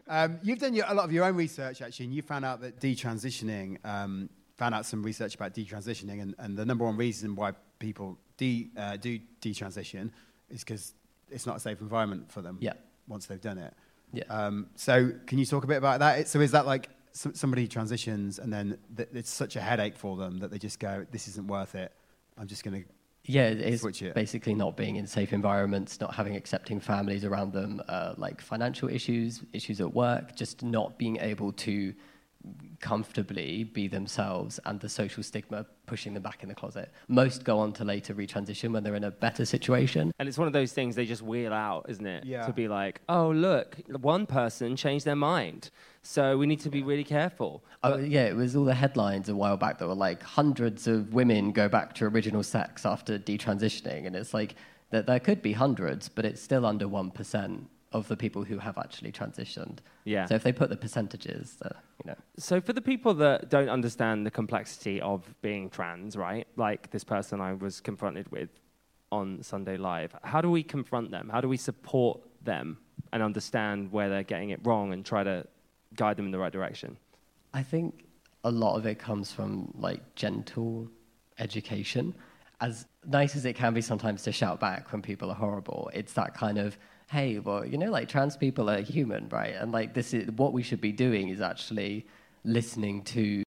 um, 0.08 0.40
you've 0.42 0.60
done 0.60 0.74
your, 0.74 0.86
a 0.88 0.94
lot 0.94 1.06
of 1.06 1.12
your 1.12 1.26
own 1.26 1.36
research, 1.36 1.82
actually, 1.82 2.06
and 2.06 2.16
you 2.16 2.22
found 2.22 2.46
out 2.46 2.62
that 2.62 2.80
detransitioning, 2.80 3.84
um, 3.86 4.30
found 4.58 4.74
out 4.76 4.86
some 4.86 5.04
research 5.04 5.36
about 5.36 5.54
detransitioning, 5.54 6.22
and, 6.22 6.36
and 6.40 6.58
the 6.58 6.66
number 6.66 6.86
one 6.86 6.96
reason 6.98 7.36
why 7.36 7.52
people 7.80 8.18
de, 8.38 8.70
uh, 8.78 8.98
do 8.98 9.20
detransition 9.42 10.12
is 10.50 10.64
because 10.64 10.94
it's 11.30 11.46
not 11.46 11.58
a 11.58 11.60
safe 11.60 11.82
environment 11.82 12.32
for 12.32 12.42
them 12.42 12.58
Yeah. 12.62 12.74
once 13.08 13.26
they've 13.26 13.42
done 13.42 13.58
it. 13.58 13.74
Yeah. 14.14 14.24
Um, 14.30 14.68
so, 14.76 15.12
can 15.26 15.40
you 15.40 15.46
talk 15.46 15.64
a 15.64 15.68
bit 15.68 15.78
about 15.78 16.00
that? 16.00 16.28
So, 16.28 16.40
is 16.40 16.52
that 16.52 16.66
like 16.68 16.90
somebody 17.14 17.68
transitions 17.68 18.40
and 18.40 18.52
then 18.54 18.78
th- 18.96 19.10
it's 19.14 19.30
such 19.30 19.56
a 19.56 19.62
headache 19.62 19.96
for 19.98 20.18
them 20.18 20.40
that 20.40 20.52
they 20.52 20.58
just 20.60 20.80
go, 20.80 21.06
"This 21.12 21.28
isn't 21.28 21.48
worth 21.48 21.74
it. 21.76 21.92
I'm 22.38 22.48
just 22.48 22.64
going 22.64 22.84
to." 22.84 22.90
Yeah, 23.26 23.48
it's 23.48 23.82
Switch 23.82 24.02
it. 24.02 24.14
basically 24.16 24.54
not 24.54 24.76
being 24.76 24.98
in 24.98 25.08
safe 25.08 25.32
environments, 25.32 26.00
not 26.02 26.14
having 26.14 26.36
accepting 26.36 26.80
families 26.80 27.24
around 27.24 27.54
them, 27.54 27.82
uh, 27.88 28.16
like 28.18 28.42
financial 28.42 28.90
issues, 28.90 29.44
issues 29.54 29.80
at 29.80 29.94
work, 29.94 30.36
just 30.36 30.62
not 30.62 30.98
being 30.98 31.18
able 31.18 31.54
to 31.54 31.94
comfortably 32.82 33.64
be 33.64 33.88
themselves 33.88 34.60
and 34.66 34.80
the 34.82 34.90
social 34.90 35.24
stigma 35.24 35.66
pushing 35.86 36.14
them 36.14 36.22
back 36.22 36.44
in 36.44 36.50
the 36.50 36.56
closet. 36.56 36.92
Most 37.08 37.46
go 37.46 37.60
on 37.60 37.72
to 37.74 37.86
later 37.86 38.14
retransition 38.14 38.72
when 38.72 38.84
they're 38.84 38.96
in 38.96 39.06
a 39.06 39.12
better 39.12 39.46
situation. 39.46 40.12
And 40.20 40.28
it's 40.28 40.38
one 40.38 40.48
of 40.48 40.54
those 40.54 40.74
things 40.74 40.96
they 40.96 41.06
just 41.06 41.22
wheel 41.22 41.54
out, 41.54 41.86
isn't 41.88 42.06
it? 42.06 42.26
Yeah. 42.26 42.46
To 42.46 42.52
be 42.52 42.68
like, 42.68 43.00
oh, 43.08 43.30
look, 43.30 43.78
one 43.88 44.26
person 44.26 44.76
changed 44.76 45.06
their 45.06 45.16
mind. 45.16 45.70
So 46.04 46.38
we 46.38 46.46
need 46.46 46.60
to 46.60 46.70
be 46.70 46.84
really 46.84 47.06
careful. 47.06 47.64
Oh, 47.82 47.98
yeah, 47.98 48.26
it 48.26 48.36
was 48.36 48.56
all 48.56 48.66
the 48.66 48.74
headlines 48.74 49.30
a 49.30 49.36
while 49.36 49.56
back 49.56 49.80
that 49.80 49.88
were 49.88 49.96
like 49.96 50.22
hundreds 50.22 50.86
of 50.86 51.14
women 51.14 51.52
go 51.52 51.70
back 51.70 51.94
to 51.96 52.06
original 52.06 52.44
sex 52.44 52.86
after 52.86 53.18
detransitioning. 53.18 54.06
And 54.06 54.16
it's 54.16 54.34
like 54.34 54.56
that 54.92 55.08
there 55.08 55.20
could 55.20 55.42
be 55.42 55.54
hundreds, 55.54 56.10
but 56.10 56.26
it's 56.26 56.42
still 56.42 56.66
under 56.66 56.88
1% 56.88 57.66
of 57.94 58.08
the 58.08 58.18
people 58.18 58.44
who 58.44 58.58
have 58.58 58.78
actually 58.78 59.12
transitioned. 59.12 59.78
Yeah. 60.04 60.26
So 60.26 60.36
if 60.36 60.44
they 60.44 60.52
put 60.52 60.70
the 60.70 60.76
percentages, 60.76 61.58
uh, 61.64 61.70
you 62.04 62.12
know. 62.12 62.18
So 62.38 62.60
for 62.60 62.74
the 62.74 62.82
people 62.82 63.14
that 63.16 63.50
don't 63.50 63.70
understand 63.70 64.26
the 64.26 64.32
complexity 64.32 65.00
of 65.00 65.34
being 65.42 65.70
trans, 65.70 66.18
right? 66.18 66.48
Like 66.58 66.92
this 66.92 67.04
person 67.04 67.40
I 67.40 67.54
was 67.54 67.80
confronted 67.80 68.30
with 68.32 68.50
on 69.12 69.42
Sunday 69.42 69.78
Live, 69.78 70.16
how 70.24 70.42
do 70.42 70.50
we 70.50 70.64
confront 70.64 71.12
them? 71.12 71.30
How 71.32 71.40
do 71.40 71.48
we 71.48 71.58
support 71.58 72.20
them 72.42 72.80
and 73.14 73.24
understand 73.24 73.92
where 73.92 74.10
they're 74.10 74.24
getting 74.24 74.50
it 74.50 74.60
wrong 74.64 74.92
and 74.92 75.06
try 75.06 75.24
to 75.24 75.46
guide 75.96 76.18
them 76.18 76.26
in 76.26 76.32
the 76.32 76.40
right 76.40 76.52
direction? 76.52 76.98
I 77.54 77.64
think 77.64 78.06
a 78.44 78.52
lot 78.52 78.76
of 78.76 78.86
it 78.86 79.00
comes 79.00 79.32
from 79.32 79.74
like 79.78 80.16
gentle 80.16 80.90
education. 81.40 82.14
As 82.62 82.86
nice 83.06 83.36
as 83.36 83.46
it 83.46 83.54
can 83.54 83.74
be 83.74 83.82
sometimes 83.82 84.24
to 84.24 84.32
shout 84.32 84.60
back 84.60 84.92
when 84.92 85.02
people 85.02 85.30
are 85.30 85.36
horrible, 85.36 85.92
it's 85.94 86.14
that 86.14 86.34
kind 86.34 86.58
of, 86.58 86.78
hey, 87.10 87.40
well, 87.40 87.66
you 87.66 87.78
know, 87.78 87.92
like 87.92 88.10
trans 88.10 88.38
people 88.38 88.70
are 88.70 88.82
human, 88.82 89.28
right? 89.30 89.56
And 89.56 89.72
like 89.72 89.94
this 89.94 90.14
is 90.14 90.32
what 90.32 90.54
we 90.54 90.64
should 90.64 90.82
be 90.82 90.92
doing 90.92 91.30
is 91.30 91.42
actually 91.42 92.06
listening 92.44 93.04
to 93.04 93.44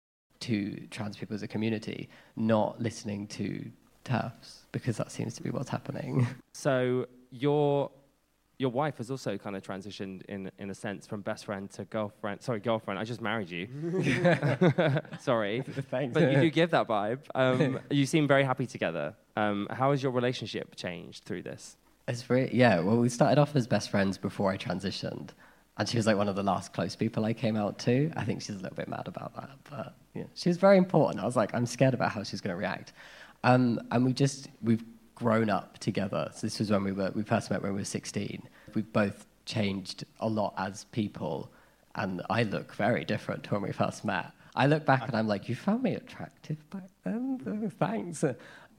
to 0.42 0.76
trans 0.90 1.18
people 1.18 1.36
as 1.36 1.44
a 1.44 1.48
community, 1.48 2.10
not 2.36 2.82
listening 2.82 3.28
to 3.28 3.64
TERFs, 4.06 4.62
because 4.72 4.98
that 4.98 5.12
seems 5.12 5.36
to 5.36 5.44
be 5.44 5.52
what's 5.52 5.70
happening. 5.70 6.28
So 6.54 7.08
your 7.32 7.90
your 8.62 8.70
wife 8.70 8.98
has 9.00 9.10
also 9.10 9.38
kind 9.40 9.56
of 9.56 9.64
transitioned 9.64 10.22
in 10.30 10.52
in 10.60 10.70
a 10.70 10.76
sense 10.76 11.08
from 11.08 11.22
best 11.22 11.46
friend 11.46 11.70
to 11.72 11.84
girlfriend. 11.86 12.42
Sorry, 12.42 12.60
girlfriend. 12.60 13.00
I 13.00 13.04
just 13.04 13.20
married 13.20 13.50
you. 13.50 13.68
Sorry, 15.20 15.64
Thanks. 15.90 16.14
but 16.14 16.32
you 16.32 16.40
do 16.40 16.50
give 16.52 16.70
that 16.72 16.88
vibe. 16.88 17.20
Um, 17.34 17.80
you 17.90 18.06
seem 18.06 18.28
very 18.28 18.44
happy 18.44 18.68
together. 18.68 19.16
Um, 19.36 19.68
how 19.72 19.92
has 19.92 20.04
your 20.04 20.12
relationship 20.12 20.76
changed 20.76 21.24
through 21.24 21.42
this? 21.42 21.78
It's 22.08 22.22
very, 22.22 22.54
yeah. 22.54 22.80
Well, 22.82 22.98
we 22.98 23.10
started 23.10 23.40
off 23.40 23.56
as 23.56 23.66
best 23.66 23.90
friends 23.90 24.18
before 24.18 24.52
I 24.52 24.58
transitioned, 24.58 25.30
and 25.78 25.90
she 25.90 25.98
was 25.98 26.06
like 26.06 26.18
one 26.18 26.30
of 26.30 26.36
the 26.36 26.44
last 26.44 26.74
close 26.74 26.96
people 26.96 27.26
I 27.26 27.34
came 27.34 27.56
out 27.56 27.80
to. 27.80 28.12
I 28.16 28.26
think 28.26 28.42
she's 28.42 28.58
a 28.58 28.60
little 28.60 28.76
bit 28.76 28.90
mad 28.90 29.08
about 29.08 29.34
that, 29.36 29.52
but 29.70 29.96
yeah, 30.14 30.26
she 30.36 30.50
was 30.50 30.58
very 30.58 30.78
important. 30.78 31.20
I 31.24 31.26
was 31.26 31.36
like, 31.36 31.56
I'm 31.56 31.66
scared 31.66 31.96
about 31.96 32.12
how 32.12 32.22
she's 32.24 32.42
going 32.42 32.54
to 32.54 32.60
react, 32.60 32.94
um, 33.44 33.80
and 33.92 34.06
we 34.06 34.14
just 34.14 34.50
we've 34.62 34.84
grown 35.22 35.50
up 35.52 35.78
together. 35.78 36.30
So 36.34 36.48
this 36.48 36.58
was 36.60 36.72
when 36.72 36.84
we 36.84 36.92
were 36.92 37.12
we 37.14 37.24
first 37.24 37.52
met 37.52 37.62
when 37.62 37.74
we 37.74 37.82
were 37.82 37.86
16. 37.86 38.42
We 38.74 38.82
both 38.82 39.28
changed 39.46 40.04
a 40.20 40.28
lot 40.28 40.54
as 40.58 40.86
people, 40.86 41.52
and 41.96 42.22
I 42.30 42.44
look 42.44 42.74
very 42.74 43.06
different 43.06 43.44
to 43.46 43.52
when 43.52 43.62
we 43.62 43.72
first 43.72 44.04
met. 44.04 44.32
I 44.56 44.66
look 44.66 44.86
back 44.86 45.08
and 45.08 45.16
I'm 45.16 45.28
like, 45.28 45.48
you 45.48 45.56
found 45.56 45.84
me 45.84 45.94
attractive 45.94 46.58
back 46.72 46.90
then. 47.04 47.40
Oh, 47.46 47.70
Thanks. 47.80 48.24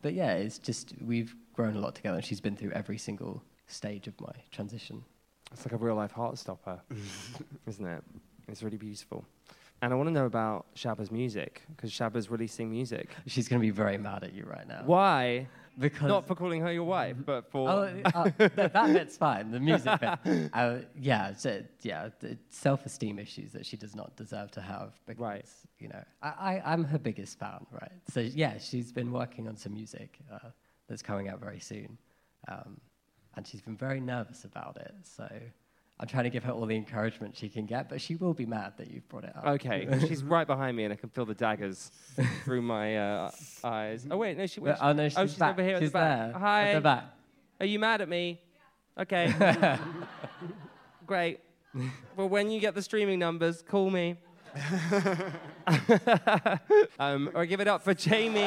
But 0.02 0.14
yeah, 0.14 0.32
it's 0.32 0.58
just 0.58 0.94
we've 1.00 1.34
grown 1.54 1.76
a 1.76 1.80
lot 1.80 1.94
together, 1.94 2.16
and 2.16 2.24
she's 2.24 2.40
been 2.40 2.56
through 2.56 2.72
every 2.72 2.98
single 2.98 3.42
stage 3.68 4.08
of 4.08 4.20
my 4.20 4.32
transition. 4.50 5.04
It's 5.52 5.64
like 5.64 5.72
a 5.72 5.76
real 5.76 5.94
life 5.94 6.12
heart 6.12 6.38
stopper, 6.38 6.80
isn't 7.66 7.86
it? 7.86 8.02
It's 8.48 8.62
really 8.62 8.78
beautiful. 8.78 9.24
And 9.80 9.92
I 9.92 9.96
want 9.96 10.08
to 10.08 10.12
know 10.12 10.26
about 10.26 10.66
Shaaba's 10.76 11.10
music 11.10 11.62
because 11.74 11.90
Shaaba's 11.90 12.30
releasing 12.30 12.70
music. 12.70 13.10
She's 13.26 13.48
going 13.48 13.60
to 13.60 13.66
be 13.66 13.70
very 13.70 13.98
mad 13.98 14.22
at 14.22 14.32
you 14.32 14.44
right 14.44 14.66
now. 14.66 14.82
Why? 14.86 15.48
Because 15.78 16.08
Not 16.08 16.26
for 16.26 16.34
calling 16.34 16.60
her 16.60 16.72
your 16.72 16.84
wife, 16.84 17.16
but 17.24 17.50
for. 17.50 17.68
Oh, 17.68 18.02
uh, 18.04 18.30
that, 18.38 18.72
that 18.72 18.92
bit's 18.92 19.16
fine. 19.16 19.50
The 19.50 19.60
music 19.60 20.00
bit. 20.00 20.50
Uh, 20.52 20.78
yeah, 20.98 21.34
so, 21.34 21.62
yeah. 21.82 22.08
the 22.20 22.36
Self-esteem 22.50 23.18
issues 23.18 23.52
that 23.52 23.64
she 23.64 23.76
does 23.76 23.94
not 23.94 24.14
deserve 24.16 24.50
to 24.52 24.60
have. 24.60 24.92
Because, 25.06 25.20
Right. 25.20 25.48
You 25.78 25.88
know, 25.88 26.04
I, 26.22 26.28
I, 26.28 26.62
I'm 26.72 26.84
her 26.84 26.98
biggest 26.98 27.38
fan, 27.38 27.66
right? 27.72 27.92
So 28.12 28.20
yeah, 28.20 28.58
she's 28.58 28.92
been 28.92 29.10
working 29.12 29.48
on 29.48 29.56
some 29.56 29.74
music 29.74 30.18
uh, 30.32 30.50
that's 30.88 31.02
coming 31.02 31.28
out 31.28 31.40
very 31.40 31.58
soon, 31.58 31.98
um, 32.48 32.80
and 33.34 33.46
she's 33.46 33.62
been 33.62 33.76
very 33.76 34.00
nervous 34.00 34.44
about 34.44 34.76
it. 34.76 34.94
So 35.02 35.28
I'm 36.02 36.08
trying 36.08 36.24
to 36.24 36.30
give 36.30 36.42
her 36.42 36.50
all 36.50 36.66
the 36.66 36.74
encouragement 36.74 37.36
she 37.36 37.48
can 37.48 37.64
get, 37.64 37.88
but 37.88 38.00
she 38.00 38.16
will 38.16 38.34
be 38.34 38.44
mad 38.44 38.72
that 38.78 38.90
you've 38.90 39.08
brought 39.08 39.22
it 39.22 39.36
up. 39.36 39.46
Okay, 39.46 39.86
she's 40.08 40.24
right 40.24 40.48
behind 40.48 40.76
me 40.76 40.82
and 40.82 40.92
I 40.92 40.96
can 40.96 41.08
feel 41.10 41.24
the 41.24 41.32
daggers 41.32 41.92
through 42.44 42.62
my 42.62 42.96
uh, 42.96 43.30
eyes. 43.62 44.04
Oh, 44.10 44.16
wait, 44.16 44.36
no, 44.36 44.44
she, 44.48 44.58
Well, 44.58 44.76
oh 44.80 44.92
no, 44.92 45.08
she's, 45.08 45.16
oh, 45.16 45.26
she's 45.26 45.36
back. 45.36 45.52
over 45.52 45.62
here 45.62 45.78
she's 45.78 45.90
at 45.90 45.92
the 45.92 45.98
back. 45.98 46.32
there. 46.32 46.40
Hi. 46.40 46.68
At 46.70 46.74
the 46.74 46.80
back. 46.80 47.04
Are 47.60 47.66
you 47.66 47.78
mad 47.78 48.00
at 48.00 48.08
me? 48.08 48.40
Okay. 48.98 49.32
Great. 51.06 51.38
well, 52.16 52.28
when 52.28 52.50
you 52.50 52.58
get 52.58 52.74
the 52.74 52.82
streaming 52.82 53.20
numbers, 53.20 53.62
call 53.62 53.88
me. 53.88 54.16
um, 56.98 57.30
or 57.32 57.46
give 57.46 57.60
it 57.60 57.68
up 57.68 57.82
for 57.82 57.94
Jamie. 57.94 58.40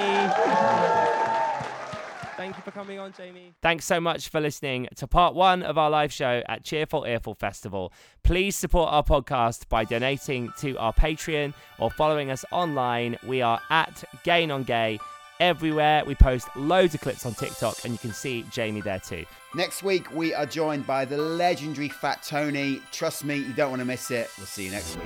Thank 2.37 2.57
you 2.57 2.63
for 2.63 2.71
coming 2.71 2.99
on, 2.99 3.13
Jamie. 3.13 3.53
Thanks 3.61 3.85
so 3.85 4.01
much 4.01 4.29
for 4.29 4.41
listening 4.41 4.87
to 4.97 5.07
part 5.07 5.35
one 5.35 5.63
of 5.63 5.77
our 5.77 5.89
live 5.89 6.11
show 6.11 6.43
at 6.47 6.63
Cheerful 6.63 7.05
Earful 7.05 7.33
Festival. 7.33 7.93
Please 8.23 8.55
support 8.55 8.91
our 8.91 9.03
podcast 9.03 9.69
by 9.69 9.85
donating 9.85 10.51
to 10.59 10.75
our 10.77 10.91
Patreon 10.93 11.53
or 11.79 11.89
following 11.89 12.31
us 12.31 12.43
online. 12.51 13.17
We 13.25 13.41
are 13.41 13.61
at 13.69 14.03
Gain 14.23 14.51
on 14.51 14.63
Gay 14.63 14.99
everywhere. 15.39 16.03
We 16.05 16.15
post 16.15 16.47
loads 16.55 16.93
of 16.93 17.01
clips 17.01 17.25
on 17.25 17.33
TikTok, 17.35 17.83
and 17.83 17.93
you 17.93 17.99
can 17.99 18.11
see 18.11 18.43
Jamie 18.51 18.81
there 18.81 18.99
too. 18.99 19.25
Next 19.53 19.83
week, 19.83 20.13
we 20.13 20.33
are 20.33 20.45
joined 20.45 20.85
by 20.85 21.05
the 21.05 21.17
legendary 21.17 21.89
Fat 21.89 22.21
Tony. 22.23 22.81
Trust 22.91 23.23
me, 23.23 23.37
you 23.37 23.53
don't 23.53 23.69
want 23.69 23.79
to 23.79 23.85
miss 23.85 24.11
it. 24.11 24.29
We'll 24.37 24.47
see 24.47 24.65
you 24.65 24.71
next 24.71 24.97
week. 24.97 25.05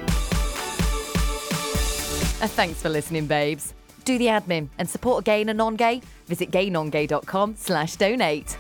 Uh, 2.42 2.48
thanks 2.48 2.82
for 2.82 2.90
listening, 2.90 3.28
babes. 3.28 3.74
Do 4.06 4.18
the 4.18 4.28
admin 4.28 4.70
and 4.78 4.90
support 4.90 5.22
a 5.22 5.24
gay 5.24 5.42
and 5.42 5.58
non-gay. 5.58 6.02
Visit 6.28 6.52
gaynongay.com 6.52 7.56
slash 7.58 7.96
donate. 7.96 8.58